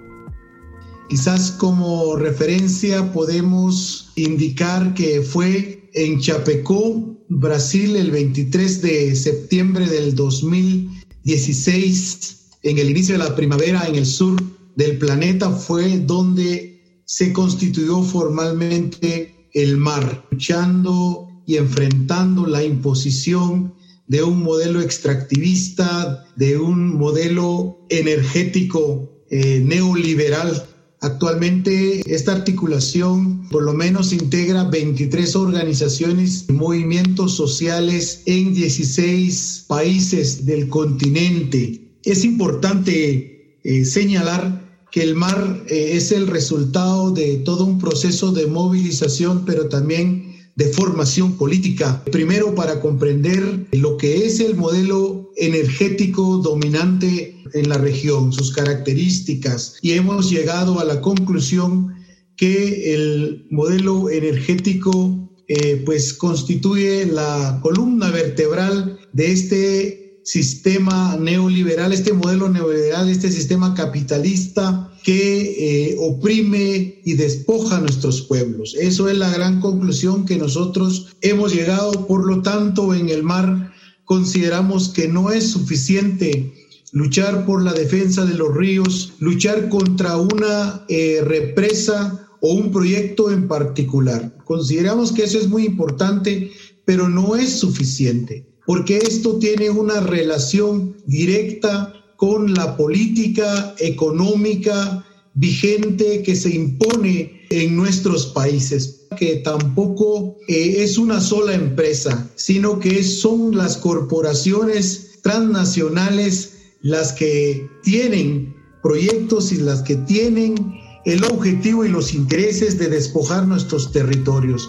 Quizás 1.09 1.53
como 1.53 2.15
referencia 2.17 3.11
podemos 3.11 4.13
indicar 4.17 4.93
que 4.93 5.23
fue 5.23 5.89
en 5.95 6.21
Chapecó, 6.21 7.20
Brasil, 7.33 7.95
el 7.95 8.11
23 8.11 8.83
de 8.83 9.15
septiembre 9.15 9.87
del 9.87 10.17
2016, 10.17 12.39
en 12.65 12.79
el 12.79 12.91
inicio 12.91 13.17
de 13.17 13.25
la 13.25 13.37
primavera 13.37 13.87
en 13.87 13.95
el 13.95 14.05
sur 14.05 14.43
del 14.75 14.99
planeta, 14.99 15.49
fue 15.51 15.99
donde 15.99 16.83
se 17.05 17.33
constituyó 17.33 18.03
formalmente 18.03 19.49
el 19.55 19.77
mar, 19.77 20.27
luchando 20.33 21.29
y 21.47 21.57
enfrentando 21.57 22.49
la 22.49 22.65
imposición 22.65 23.75
de 24.09 24.25
un 24.25 24.43
modelo 24.43 24.81
extractivista, 24.81 26.27
de 26.35 26.59
un 26.59 26.97
modelo 26.97 27.79
energético 27.91 29.09
eh, 29.31 29.63
neoliberal 29.65 30.67
Actualmente 31.03 32.03
esta 32.13 32.33
articulación 32.33 33.49
por 33.49 33.63
lo 33.63 33.73
menos 33.73 34.13
integra 34.13 34.65
23 34.65 35.35
organizaciones 35.35 36.45
y 36.49 36.53
movimientos 36.53 37.35
sociales 37.37 38.23
en 38.27 38.53
16 38.53 39.65
países 39.67 40.45
del 40.45 40.69
continente. 40.69 41.81
Es 42.05 42.25
importante 42.25 43.57
eh, 43.65 43.85
señalar 43.87 44.61
que 44.91 45.03
el 45.03 45.15
mar 45.15 45.65
eh, 45.69 45.93
es 45.95 46.13
el 46.13 46.27
resultado 46.27 47.13
de 47.13 47.37
todo 47.37 47.65
un 47.65 47.79
proceso 47.79 48.33
de 48.33 48.47
movilización, 48.47 49.45
pero 49.47 49.69
también 49.69 50.30
de 50.61 50.69
formación 50.75 51.39
política. 51.39 52.05
Primero, 52.13 52.55
para 52.55 52.81
comprender 52.81 53.67
lo 53.73 53.97
que 53.97 54.27
es 54.27 54.41
el 54.41 54.57
modelo 54.57 55.33
energético 55.39 56.37
dominante 56.37 57.35
en 57.55 57.71
la 57.71 57.79
región, 57.79 58.31
sus 58.31 58.53
características, 58.53 59.79
y 59.81 59.93
hemos 59.93 60.29
llegado 60.29 60.79
a 60.79 60.85
la 60.85 61.01
conclusión 61.01 61.95
que 62.37 62.95
el 62.95 63.47
modelo 63.51 64.11
energético 64.11 65.31
eh, 65.49 65.83
pues 65.87 66.13
constituye 66.13 67.07
la 67.07 67.59
columna 67.63 68.11
vertebral 68.11 68.99
de 69.15 69.33
este 69.33 70.21
sistema 70.25 71.17
neoliberal, 71.17 71.95
este 71.95 72.13
modelo 72.13 72.51
neoliberal, 72.51 73.09
este 73.09 73.33
sistema 73.33 73.73
capitalista 73.75 74.90
que 75.03 75.91
eh, 75.93 75.97
oprime 75.99 77.01
y 77.05 77.15
despoja 77.15 77.77
a 77.77 77.81
nuestros 77.81 78.23
pueblos. 78.23 78.75
Eso 78.79 79.09
es 79.09 79.19
la 79.19 79.31
gran 79.31 79.61
conclusión 79.61 80.25
que 80.25 80.37
nosotros 80.37 81.09
hemos 81.21 81.55
llegado. 81.55 82.07
Por 82.07 82.27
lo 82.27 82.43
tanto, 82.43 82.95
en 82.95 83.09
el 83.09 83.23
mar 83.23 83.73
consideramos 84.05 84.89
que 84.89 85.09
no 85.09 85.31
es 85.31 85.51
suficiente 85.51 86.53
luchar 86.93 87.47
por 87.47 87.63
la 87.63 87.73
defensa 87.73 88.25
de 88.25 88.35
los 88.35 88.55
ríos, 88.55 89.13
luchar 89.21 89.69
contra 89.69 90.17
una 90.17 90.85
eh, 90.89 91.21
represa 91.25 92.29
o 92.41 92.55
un 92.55 92.73
proyecto 92.73 93.31
en 93.31 93.47
particular. 93.47 94.37
Consideramos 94.45 95.13
que 95.13 95.25
eso 95.25 95.39
es 95.39 95.49
muy 95.49 95.65
importante, 95.65 96.51
pero 96.85 97.09
no 97.09 97.37
es 97.37 97.51
suficiente 97.51 98.51
porque 98.71 98.99
esto 98.99 99.37
tiene 99.41 99.69
una 99.69 99.99
relación 99.99 100.97
directa 101.05 101.93
con 102.21 102.53
la 102.53 102.77
política 102.77 103.75
económica 103.79 105.03
vigente 105.33 106.23
que 106.23 106.37
se 106.37 106.51
impone 106.51 107.47
en 107.49 107.75
nuestros 107.75 108.27
países, 108.27 109.07
que 109.17 109.37
tampoco 109.37 110.37
eh, 110.47 110.75
es 110.85 110.99
una 110.99 111.19
sola 111.19 111.55
empresa, 111.55 112.31
sino 112.37 112.79
que 112.79 113.03
son 113.03 113.57
las 113.57 113.79
corporaciones 113.79 115.19
transnacionales 115.23 116.59
las 116.83 117.15
que 117.15 117.67
tienen 117.83 118.55
proyectos 118.83 119.51
y 119.53 119.57
las 119.57 119.81
que 119.81 119.97
tienen 119.97 120.75
el 121.07 121.25
objetivo 121.25 121.87
y 121.87 121.89
los 121.89 122.13
intereses 122.13 122.79
de 122.79 122.89
despojar 122.89 123.47
nuestros 123.47 123.93
territorios. 123.93 124.69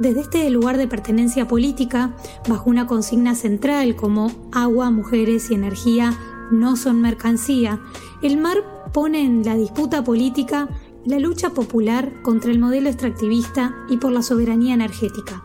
Desde 0.00 0.22
este 0.22 0.48
lugar 0.48 0.78
de 0.78 0.88
pertenencia 0.88 1.46
política, 1.46 2.14
bajo 2.48 2.70
una 2.70 2.86
consigna 2.86 3.34
central 3.34 3.96
como 3.96 4.32
agua, 4.50 4.90
mujeres 4.90 5.50
y 5.50 5.54
energía 5.54 6.18
no 6.50 6.76
son 6.76 7.02
mercancía, 7.02 7.80
el 8.22 8.38
mar 8.38 8.88
pone 8.94 9.22
en 9.22 9.44
la 9.44 9.56
disputa 9.56 10.02
política 10.02 10.70
la 11.04 11.18
lucha 11.18 11.50
popular 11.50 12.22
contra 12.22 12.50
el 12.50 12.58
modelo 12.58 12.88
extractivista 12.88 13.74
y 13.90 13.98
por 13.98 14.10
la 14.10 14.22
soberanía 14.22 14.72
energética, 14.72 15.42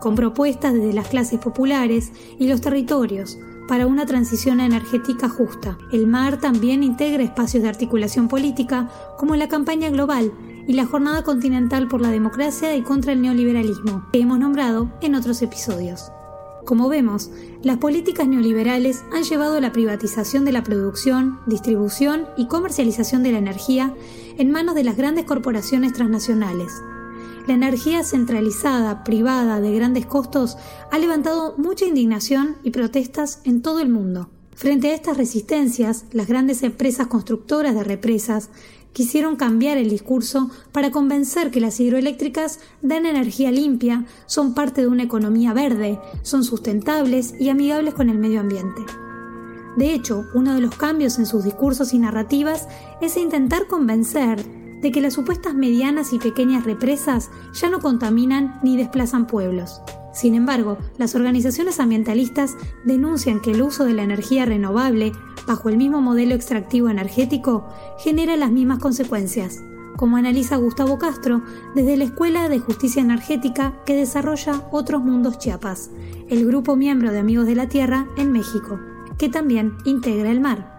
con 0.00 0.16
propuestas 0.16 0.74
desde 0.74 0.92
las 0.92 1.06
clases 1.06 1.38
populares 1.38 2.10
y 2.36 2.48
los 2.48 2.60
territorios 2.60 3.38
para 3.68 3.86
una 3.86 4.06
transición 4.06 4.58
energética 4.58 5.28
justa. 5.28 5.78
El 5.92 6.08
mar 6.08 6.40
también 6.40 6.82
integra 6.82 7.22
espacios 7.22 7.62
de 7.62 7.68
articulación 7.68 8.26
política 8.26 8.90
como 9.18 9.36
la 9.36 9.46
campaña 9.46 9.88
global 9.88 10.32
y 10.66 10.72
la 10.74 10.86
Jornada 10.86 11.22
Continental 11.22 11.88
por 11.88 12.00
la 12.00 12.10
Democracia 12.10 12.74
y 12.74 12.82
contra 12.82 13.12
el 13.12 13.22
Neoliberalismo, 13.22 14.06
que 14.12 14.20
hemos 14.20 14.38
nombrado 14.38 14.90
en 15.00 15.14
otros 15.14 15.42
episodios. 15.42 16.10
Como 16.64 16.88
vemos, 16.88 17.30
las 17.62 17.76
políticas 17.76 18.26
neoliberales 18.26 19.04
han 19.12 19.22
llevado 19.24 19.58
a 19.58 19.60
la 19.60 19.72
privatización 19.72 20.46
de 20.46 20.52
la 20.52 20.62
producción, 20.62 21.38
distribución 21.46 22.26
y 22.38 22.48
comercialización 22.48 23.22
de 23.22 23.32
la 23.32 23.38
energía 23.38 23.94
en 24.38 24.50
manos 24.50 24.74
de 24.74 24.84
las 24.84 24.96
grandes 24.96 25.26
corporaciones 25.26 25.92
transnacionales. 25.92 26.72
La 27.46 27.52
energía 27.52 28.02
centralizada, 28.02 29.04
privada, 29.04 29.60
de 29.60 29.74
grandes 29.74 30.06
costos, 30.06 30.56
ha 30.90 30.98
levantado 30.98 31.54
mucha 31.58 31.84
indignación 31.84 32.56
y 32.62 32.70
protestas 32.70 33.40
en 33.44 33.60
todo 33.60 33.80
el 33.80 33.90
mundo. 33.90 34.30
Frente 34.54 34.90
a 34.90 34.94
estas 34.94 35.18
resistencias, 35.18 36.06
las 36.12 36.28
grandes 36.28 36.62
empresas 36.62 37.08
constructoras 37.08 37.74
de 37.74 37.84
represas 37.84 38.48
quisieron 38.94 39.36
cambiar 39.36 39.76
el 39.76 39.90
discurso 39.90 40.50
para 40.72 40.90
convencer 40.90 41.50
que 41.50 41.60
las 41.60 41.78
hidroeléctricas 41.80 42.60
dan 42.80 43.04
energía 43.04 43.50
limpia, 43.50 44.06
son 44.24 44.54
parte 44.54 44.80
de 44.80 44.86
una 44.86 45.02
economía 45.02 45.52
verde, 45.52 45.98
son 46.22 46.44
sustentables 46.44 47.34
y 47.38 47.50
amigables 47.50 47.92
con 47.92 48.08
el 48.08 48.18
medio 48.18 48.40
ambiente. 48.40 48.80
De 49.76 49.92
hecho, 49.92 50.24
uno 50.34 50.54
de 50.54 50.60
los 50.60 50.76
cambios 50.76 51.18
en 51.18 51.26
sus 51.26 51.44
discursos 51.44 51.92
y 51.92 51.98
narrativas 51.98 52.68
es 53.02 53.16
intentar 53.16 53.66
convencer 53.66 54.42
de 54.80 54.92
que 54.92 55.00
las 55.00 55.14
supuestas 55.14 55.54
medianas 55.54 56.12
y 56.12 56.18
pequeñas 56.18 56.64
represas 56.64 57.30
ya 57.52 57.68
no 57.68 57.80
contaminan 57.80 58.60
ni 58.62 58.76
desplazan 58.76 59.26
pueblos. 59.26 59.82
Sin 60.14 60.36
embargo, 60.36 60.78
las 60.96 61.16
organizaciones 61.16 61.80
ambientalistas 61.80 62.56
denuncian 62.84 63.40
que 63.40 63.50
el 63.50 63.62
uso 63.62 63.84
de 63.84 63.94
la 63.94 64.04
energía 64.04 64.44
renovable 64.44 65.12
bajo 65.46 65.68
el 65.68 65.76
mismo 65.76 66.00
modelo 66.00 66.34
extractivo 66.34 66.88
energético 66.88 67.68
genera 67.98 68.36
las 68.36 68.52
mismas 68.52 68.78
consecuencias, 68.78 69.62
como 69.96 70.16
analiza 70.16 70.56
Gustavo 70.56 70.98
Castro 70.98 71.42
desde 71.74 71.96
la 71.96 72.04
Escuela 72.04 72.48
de 72.48 72.60
Justicia 72.60 73.02
Energética 73.02 73.82
que 73.84 73.96
desarrolla 73.96 74.68
Otros 74.70 75.02
Mundos 75.02 75.38
Chiapas, 75.38 75.90
el 76.30 76.46
grupo 76.46 76.76
miembro 76.76 77.10
de 77.10 77.18
Amigos 77.18 77.46
de 77.46 77.56
la 77.56 77.68
Tierra 77.68 78.06
en 78.16 78.30
México, 78.30 78.78
que 79.18 79.28
también 79.28 79.72
integra 79.84 80.30
el 80.30 80.40
mar. 80.40 80.72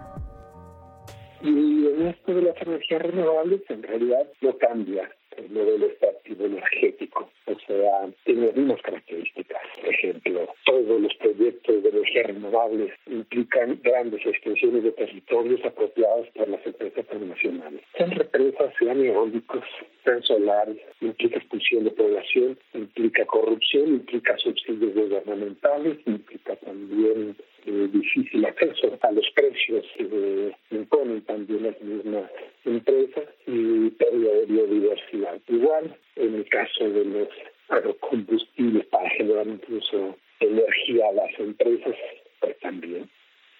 Y 1.42 1.86
en 1.86 2.06
esto 2.08 2.34
de 2.34 2.40
las 2.40 2.56
energías 2.62 3.02
renovables, 3.02 3.60
en 3.68 3.82
realidad 3.82 4.26
no 4.40 4.56
cambia 4.56 5.10
el 5.38 5.50
modelo 5.50 5.86
extractivo 5.86 6.46
energético. 6.46 7.30
O 7.46 7.58
sea, 7.66 8.08
tiene 8.24 8.46
las 8.46 8.56
mismas 8.56 8.82
características. 8.82 9.60
Por 9.80 9.94
ejemplo, 9.94 10.48
todos 10.64 11.00
los 11.00 11.14
proyectos 11.16 11.82
de 11.82 11.88
energía 11.88 12.22
renovables 12.24 12.92
implican 13.06 13.80
grandes 13.82 14.24
extensiones 14.26 14.84
de 14.84 14.92
territorios 14.92 15.64
apropiados 15.64 16.28
por 16.34 16.48
las 16.48 16.64
empresas 16.66 17.06
transnacionales. 17.06 17.80
Sean 17.96 18.10
represas, 18.10 18.74
sean 18.78 19.04
eólicos, 19.04 19.64
sean 20.04 20.22
solares, 20.22 20.78
implica 21.00 21.38
expulsión 21.38 21.84
de 21.84 21.90
población, 21.90 22.58
implica 22.74 23.24
corrupción, 23.26 23.88
implica 23.88 24.36
subsidios 24.38 24.94
gubernamentales, 24.94 25.98
implica 26.06 26.56
también 26.56 27.36
eh, 27.66 27.88
difícil 27.92 28.44
acceso 28.44 28.96
a 29.00 29.10
los 29.10 29.28
precios 29.30 29.84
que 29.96 30.54
imponen 30.70 31.20
también 31.22 31.64
las 31.64 31.80
mismas 31.80 32.30
empresas 32.64 33.24
y 33.46 33.90
pérdida 33.90 34.32
de 34.32 34.46
biodiversidad. 34.46 35.40
Igual 35.48 35.96
en 36.16 36.34
el 36.34 36.48
caso 36.48 36.88
de 36.88 37.04
los 37.04 37.28
agrocombustibles 37.68 38.86
para 38.86 39.10
generar 39.10 39.46
incluso 39.46 40.16
energía 40.40 41.08
a 41.08 41.12
las 41.12 41.38
empresas, 41.40 41.96
pues 42.40 42.58
también 42.60 43.08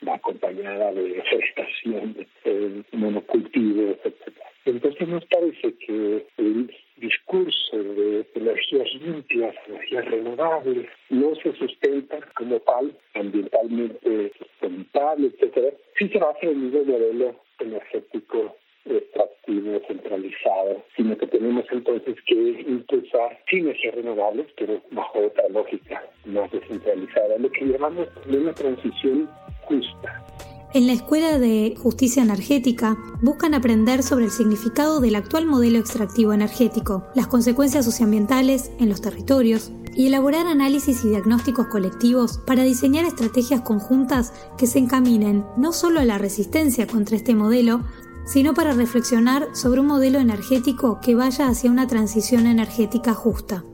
va 0.07 0.15
acompañada 0.15 0.93
de 0.93 1.09
deforestación, 1.09 2.27
de, 2.45 2.85
monocultivos, 2.93 3.97
etc. 4.05 4.39
Entonces 4.67 5.09
nos 5.09 5.25
parece 5.27 5.75
que 5.79 6.27
el 6.37 6.73
discurso 6.97 7.77
de 7.77 8.27
energías 8.35 8.89
limpias, 8.95 9.55
energías 9.69 10.05
renovables, 10.07 10.89
no 11.11 11.35
se 11.37 11.53
sustenta 11.55 12.19
como 12.35 12.59
tal, 12.61 12.97
ambientalmente 13.15 14.33
sustentable, 14.39 15.29
etcétera, 15.29 15.73
si 15.99 16.09
se 16.09 16.19
basa 16.19 16.39
en 16.43 16.71
mismo 16.71 16.85
modelo 16.85 17.35
energético 17.59 18.57
extractivo, 18.85 19.81
centralizado, 19.89 20.85
sino 20.97 21.17
que 21.19 21.27
tenemos 21.27 21.65
entonces 21.71 22.17
que 22.27 22.35
impulsar 22.35 23.39
energías 23.51 23.95
renovables, 23.95 24.47
pero 24.57 24.81
bajo 24.93 25.27
otra 25.27 25.49
lógica 25.49 26.03
más 26.25 26.51
descentralizada, 26.53 27.39
lo 27.39 27.51
que 27.51 27.65
llamamos 27.65 28.09
una 28.29 28.53
transición 28.53 29.29
justa. 29.63 30.36
En 30.77 30.87
la 30.87 30.93
Escuela 30.93 31.39
de 31.39 31.75
Justicia 31.83 32.23
Energética 32.23 32.99
buscan 33.23 33.55
aprender 33.55 34.03
sobre 34.03 34.27
el 34.27 34.31
significado 34.31 35.01
del 35.01 35.15
actual 35.15 35.47
modelo 35.47 35.79
extractivo 35.79 36.35
energético, 36.35 37.07
las 37.15 37.29
consecuencias 37.29 37.87
socioambientales 37.87 38.71
en 38.79 38.91
los 38.91 39.01
territorios 39.01 39.73
y 39.95 40.09
elaborar 40.09 40.47
análisis 40.47 41.03
y 41.03 41.09
diagnósticos 41.09 41.69
colectivos 41.69 42.43
para 42.47 42.63
diseñar 42.63 43.07
estrategias 43.07 43.63
conjuntas 43.63 44.35
que 44.59 44.67
se 44.67 44.79
encaminen 44.79 45.47
no 45.57 45.73
solo 45.73 45.99
a 45.99 46.05
la 46.05 46.19
resistencia 46.19 46.87
contra 46.87 47.17
este 47.17 47.35
modelo, 47.35 47.81
sino 48.27 48.53
para 48.53 48.75
reflexionar 48.75 49.49
sobre 49.55 49.81
un 49.81 49.87
modelo 49.87 50.19
energético 50.19 51.01
que 51.01 51.15
vaya 51.15 51.49
hacia 51.49 51.71
una 51.71 51.87
transición 51.87 52.47
energética 52.47 53.15
justa. 53.15 53.65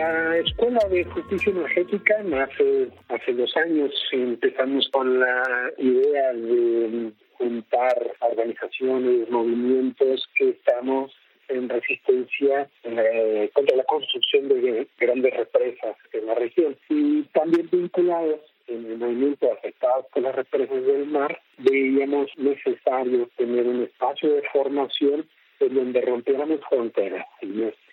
La 0.00 0.38
Escuela 0.38 0.80
de 0.88 1.04
Justicia 1.04 1.52
Energética 1.52 2.22
nace 2.22 2.88
hace 3.10 3.34
dos 3.34 3.54
años. 3.58 3.92
Empezamos 4.10 4.88
con 4.88 5.20
la 5.20 5.70
idea 5.76 6.32
de 6.32 7.12
juntar 7.34 8.10
organizaciones, 8.20 9.28
movimientos 9.28 10.26
que 10.36 10.48
estamos 10.50 11.12
en 11.48 11.68
resistencia 11.68 12.66
eh, 12.84 13.50
contra 13.52 13.76
la 13.76 13.84
construcción 13.84 14.48
de 14.48 14.88
grandes 14.98 15.36
represas 15.36 15.96
en 16.14 16.26
la 16.28 16.34
región 16.34 16.78
y 16.88 17.24
también 17.34 17.68
vinculados 17.70 18.40
en 18.68 18.86
el 18.86 18.96
movimiento 18.96 19.52
afectados 19.52 20.06
por 20.14 20.22
las 20.22 20.34
represas 20.34 20.82
del 20.82 21.08
mar, 21.08 21.38
veíamos 21.58 22.30
necesario 22.38 23.28
tener 23.36 23.66
un 23.66 23.82
espacio 23.82 24.32
de 24.32 24.42
formación 24.50 25.26
en 25.60 25.74
donde 25.74 26.00
rompiéramos 26.00 26.60
fronteras 26.68 27.26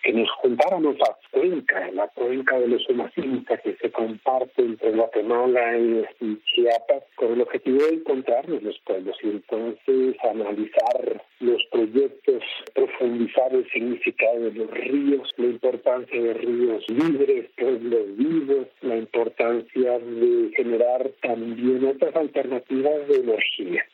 que 0.08 0.14
nos 0.14 0.30
juntáramos 0.42 0.96
a 1.02 1.18
cuenca, 1.32 1.92
la 1.92 2.08
cuenca 2.10 2.58
de 2.60 2.68
los 2.68 2.90
humanistas 2.90 3.60
que 3.62 3.76
se 3.76 3.92
comparte 3.92 4.62
entre 4.62 4.92
Guatemala 4.92 5.78
y, 5.78 6.38
Chiapas, 6.46 7.04
con 7.16 7.34
el 7.34 7.42
objetivo 7.42 7.80
de 7.80 7.96
encontrarnos 7.96 8.64
los 8.64 8.80
pueblos 8.86 9.18
y 9.22 9.28
entonces 9.28 10.16
analizar 10.24 11.22
los 11.42 11.62
proyectos, 11.72 12.44
profundizar 12.74 13.54
el 13.54 13.70
significado 13.70 14.40
de 14.40 14.52
los 14.52 14.72
ríos, 14.72 15.34
la 15.38 15.46
importancia 15.48 16.22
de 16.22 16.34
ríos 16.36 16.86
libres, 16.88 17.50
pueblos 17.58 18.18
vivos, 18.18 18.68
la 18.82 18.98
importancia 18.98 20.00
de 20.00 20.52
generar 20.56 21.12
también 21.22 21.86
otras 21.86 22.16
alternativas 22.16 23.08
de 23.10 23.16
energía 23.18 23.86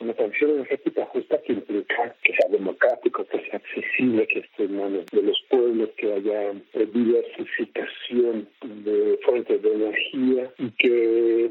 una 0.00 0.14
transición 0.14 0.50
energética 0.52 1.04
justa 1.06 1.40
que 1.42 1.52
implica 1.52 2.14
que 2.22 2.32
sea 2.34 2.48
democrático, 2.50 3.24
que 3.26 3.40
sea 3.40 3.56
accesible, 3.56 4.26
que 4.26 4.40
esté 4.40 4.64
en 4.64 4.76
manos 4.76 5.06
de 5.06 5.22
los 5.22 5.40
pueblos, 5.48 5.90
que 5.96 6.12
haya 6.12 6.50
eh, 6.50 6.88
diversificación 6.92 8.48
de 8.62 9.18
fuentes 9.24 9.62
de 9.62 9.74
energía 9.74 10.52
y 10.58 10.70
que 10.72 11.50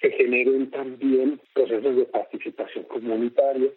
se 0.00 0.10
generen 0.10 0.70
también 0.70 1.40
procesos 1.52 1.96
de 1.96 2.04
participación 2.06 2.84
comunitaria 2.84 3.70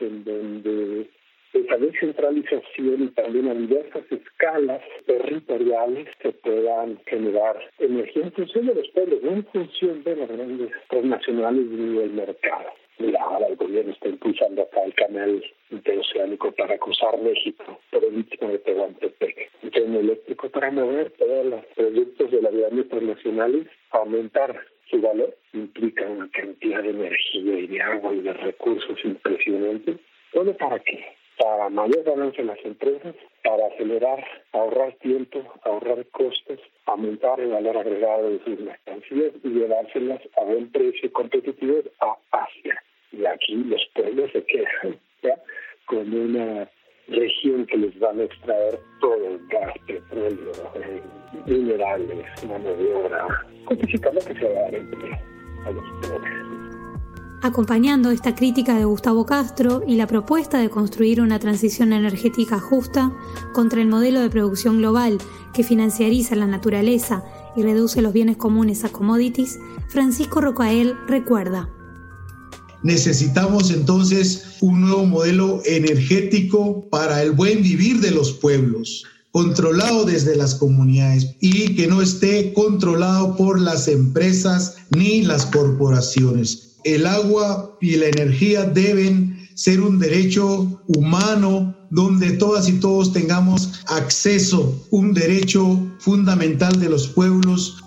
en 0.00 0.24
donde 0.24 1.06
esa 1.52 1.76
descentralización 1.78 3.02
y 3.02 3.08
también 3.08 3.48
a 3.48 3.54
diversas 3.54 4.04
escalas 4.10 4.82
territoriales 5.06 6.08
se 6.22 6.32
puedan 6.32 6.98
generar 7.06 7.58
energía 7.78 8.24
en 8.24 8.32
función 8.32 8.66
de 8.66 8.74
los 8.74 8.88
pueblos, 8.88 9.22
no 9.22 9.32
en 9.32 9.44
función 9.46 10.04
de 10.04 10.16
las 10.16 10.28
grandes 10.28 10.70
transnacionales 10.88 11.66
ni 11.66 11.98
del 11.98 12.10
mercado. 12.10 12.68
Mira, 12.98 13.20
gobierno 13.76 13.92
está 13.92 14.08
impulsando 14.08 14.62
acá 14.62 14.84
el 14.84 14.94
canal 14.94 15.44
interoceánico 15.70 16.50
para 16.52 16.78
cruzar 16.78 17.18
México 17.18 17.78
por 17.90 18.02
el 18.04 18.20
istmo 18.20 18.48
de 18.48 18.58
Tehuantepec. 18.60 19.50
Un 19.62 19.70
tren 19.70 19.94
eléctrico 19.94 20.48
para 20.48 20.70
mover 20.70 21.10
todos 21.10 21.44
los 21.44 21.64
productos 21.74 22.30
de 22.30 22.40
la 22.40 22.48
vida 22.48 22.68
internacionales, 22.70 23.66
aumentar 23.90 24.58
su 24.90 25.02
valor, 25.02 25.36
implica 25.52 26.06
una 26.06 26.26
cantidad 26.30 26.82
de 26.82 26.90
energía 26.90 27.58
y 27.58 27.66
de 27.66 27.82
agua 27.82 28.14
y 28.14 28.20
de 28.20 28.32
recursos 28.32 28.98
impresionantes. 29.04 29.96
¿Todo 30.32 30.56
para 30.56 30.78
qué? 30.78 31.04
Para 31.36 31.68
mayor 31.68 32.02
ganancia 32.04 32.40
en 32.40 32.46
las 32.46 32.64
empresas, 32.64 33.14
para 33.44 33.66
acelerar, 33.66 34.24
ahorrar 34.52 34.94
tiempo, 35.02 35.42
ahorrar 35.64 36.06
costos, 36.06 36.60
aumentar 36.86 37.38
el 37.40 37.50
valor 37.50 37.76
agregado 37.76 38.30
de 38.30 38.42
sus 38.42 38.58
mercancías 38.58 39.32
y 39.44 39.48
llevárselas 39.48 40.22
a 40.38 40.44
buen 40.44 40.72
precio 40.72 41.12
competitivo 41.12 41.82
a 42.00 42.16
Asia 42.30 42.82
y 43.18 43.26
aquí 43.26 43.54
los 43.54 43.82
pueblos 43.94 44.30
se 44.32 44.44
quedan 44.44 44.98
con 45.86 46.12
una 46.12 46.68
región 47.08 47.66
que 47.66 47.76
les 47.76 47.98
van 47.98 48.18
a 48.20 48.24
extraer 48.24 48.80
todo 49.00 49.28
el 49.28 49.46
gas, 49.48 49.74
petróleo, 49.86 50.52
eh, 50.74 51.02
minerales, 51.46 52.44
mano 52.48 52.74
de 52.76 52.94
obra, 52.94 53.28
que 53.68 53.86
se 53.86 53.98
va 53.98 54.10
a 54.10 54.62
dar 54.62 54.74
empleo 54.74 55.16
a 55.64 55.70
los 55.70 55.84
pobres. 56.02 56.46
Acompañando 57.42 58.10
esta 58.10 58.34
crítica 58.34 58.76
de 58.76 58.86
Gustavo 58.86 59.24
Castro 59.24 59.82
y 59.86 59.96
la 59.96 60.08
propuesta 60.08 60.58
de 60.58 60.70
construir 60.70 61.20
una 61.20 61.38
transición 61.38 61.92
energética 61.92 62.58
justa 62.58 63.12
contra 63.52 63.80
el 63.80 63.88
modelo 63.88 64.20
de 64.20 64.30
producción 64.30 64.78
global 64.78 65.18
que 65.54 65.62
financiariza 65.62 66.34
la 66.34 66.46
naturaleza 66.46 67.22
y 67.54 67.62
reduce 67.62 68.02
los 68.02 68.12
bienes 68.12 68.36
comunes 68.36 68.84
a 68.84 68.88
commodities, 68.88 69.60
Francisco 69.88 70.40
Rocael 70.40 70.96
recuerda. 71.06 71.68
Necesitamos 72.86 73.72
entonces 73.72 74.44
un 74.60 74.82
nuevo 74.82 75.06
modelo 75.06 75.60
energético 75.64 76.88
para 76.88 77.20
el 77.20 77.32
buen 77.32 77.60
vivir 77.60 77.98
de 77.98 78.12
los 78.12 78.30
pueblos, 78.30 79.02
controlado 79.32 80.04
desde 80.04 80.36
las 80.36 80.54
comunidades 80.54 81.34
y 81.40 81.74
que 81.74 81.88
no 81.88 82.00
esté 82.00 82.52
controlado 82.52 83.34
por 83.34 83.60
las 83.60 83.88
empresas 83.88 84.76
ni 84.96 85.22
las 85.22 85.46
corporaciones. 85.46 86.76
El 86.84 87.08
agua 87.08 87.76
y 87.80 87.96
la 87.96 88.06
energía 88.06 88.62
deben 88.62 89.48
ser 89.54 89.80
un 89.80 89.98
derecho 89.98 90.80
humano 90.86 91.74
donde 91.90 92.34
todas 92.34 92.68
y 92.68 92.74
todos 92.74 93.12
tengamos 93.12 93.82
acceso, 93.88 94.80
un 94.92 95.12
derecho 95.12 95.80
fundamental 95.98 96.78
de 96.78 96.88
los 96.88 97.08
pueblos. 97.08 97.82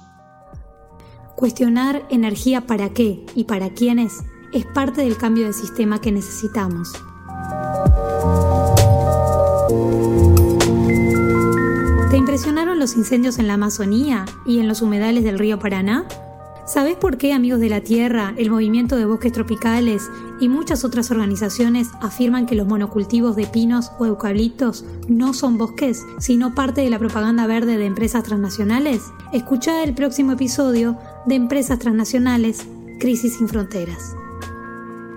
Cuestionar 1.37 2.05
energía 2.09 2.67
para 2.67 2.89
qué 2.89 3.21
y 3.33 3.45
para 3.45 3.69
quiénes 3.69 4.11
es 4.51 4.65
parte 4.65 5.01
del 5.01 5.17
cambio 5.17 5.45
de 5.45 5.53
sistema 5.53 6.01
que 6.01 6.11
necesitamos. 6.11 6.93
¿Te 12.09 12.17
impresionaron 12.17 12.79
los 12.79 12.95
incendios 12.95 13.37
en 13.37 13.47
la 13.47 13.53
Amazonía 13.53 14.25
y 14.45 14.59
en 14.59 14.67
los 14.67 14.81
humedales 14.81 15.23
del 15.23 15.37
río 15.37 15.59
Paraná? 15.59 16.07
¿Sabes 16.65 16.95
por 16.95 17.17
qué 17.17 17.33
Amigos 17.33 17.59
de 17.59 17.69
la 17.69 17.81
Tierra, 17.81 18.35
el 18.37 18.51
Movimiento 18.51 18.95
de 18.95 19.05
Bosques 19.05 19.31
Tropicales 19.31 20.07
y 20.39 20.49
muchas 20.49 20.83
otras 20.83 21.09
organizaciones 21.09 21.89
afirman 21.99 22.45
que 22.45 22.53
los 22.53 22.67
monocultivos 22.67 23.35
de 23.35 23.47
pinos 23.47 23.91
o 23.97 24.05
eucaliptos 24.05 24.85
no 25.07 25.33
son 25.33 25.57
bosques, 25.57 26.05
sino 26.19 26.53
parte 26.53 26.81
de 26.81 26.91
la 26.91 26.99
propaganda 26.99 27.47
verde 27.47 27.77
de 27.77 27.85
empresas 27.85 28.23
transnacionales? 28.23 29.01
Escucha 29.33 29.83
el 29.83 29.95
próximo 29.95 30.33
episodio 30.33 30.95
de 31.25 31.35
Empresas 31.35 31.79
Transnacionales, 31.79 32.67
Crisis 32.99 33.37
sin 33.37 33.47
Fronteras. 33.47 34.15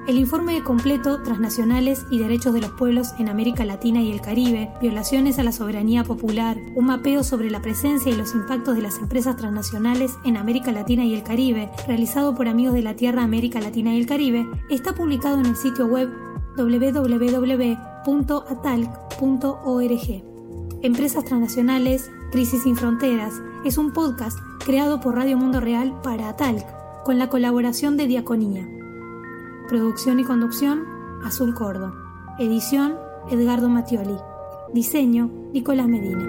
El 0.09 0.19
informe 0.19 0.65
completo 0.65 1.23
Transnacionales 1.23 2.07
y 2.11 2.19
Derechos 2.19 2.53
de 2.53 2.61
los 2.61 2.73
Pueblos 2.73 3.15
en 3.21 3.29
América 3.29 3.65
Latina 3.65 4.03
y 4.03 4.11
el 4.11 4.21
Caribe, 4.21 4.73
Violaciones 4.81 5.38
a 5.38 5.45
la 5.45 5.53
Soberanía 5.53 6.03
Popular, 6.03 6.59
un 6.75 6.87
mapeo 6.87 7.23
sobre 7.23 7.51
la 7.51 7.62
presencia 7.62 8.11
y 8.11 8.17
los 8.17 8.35
impactos 8.35 8.75
de 8.75 8.83
las 8.83 8.99
empresas 8.99 9.37
transnacionales 9.37 10.17
en 10.25 10.37
América 10.37 10.73
Latina 10.73 11.05
y 11.05 11.15
el 11.15 11.23
Caribe, 11.23 11.71
realizado 11.87 12.35
por 12.35 12.49
Amigos 12.49 12.75
de 12.75 12.83
la 12.83 12.97
Tierra 12.97 13.23
América 13.23 13.61
Latina 13.61 13.95
y 13.95 14.01
el 14.01 14.07
Caribe, 14.07 14.45
está 14.71 14.93
publicado 14.93 15.38
en 15.38 15.47
el 15.47 15.55
sitio 15.55 15.87
web 15.87 16.11
www.atalc.org. 16.57 18.03
Empresas 20.83 21.25
Transnacionales, 21.25 22.11
Crisis 22.33 22.65
sin 22.65 22.75
Fronteras, 22.75 23.35
es 23.65 23.79
un 23.79 23.93
podcast 23.93 24.37
creado 24.65 25.01
por 25.01 25.15
Radio 25.15 25.37
Mundo 25.37 25.61
Real 25.61 25.95
para 26.03 26.29
Atalc, 26.29 26.67
con 27.05 27.21
la 27.21 27.29
colaboración 27.29 27.97
de 27.97 28.09
Diaconía. 28.09 28.82
Producción 29.73 30.21
y 30.21 30.25
conducción, 30.25 30.85
Azul 31.25 31.55
Cordo. 31.55 31.95
Edición, 32.39 32.95
Edgardo 33.31 33.71
Mattioli. 33.71 34.19
Diseño, 34.75 35.31
Nicolás 35.55 35.89
Medina. 35.89 36.29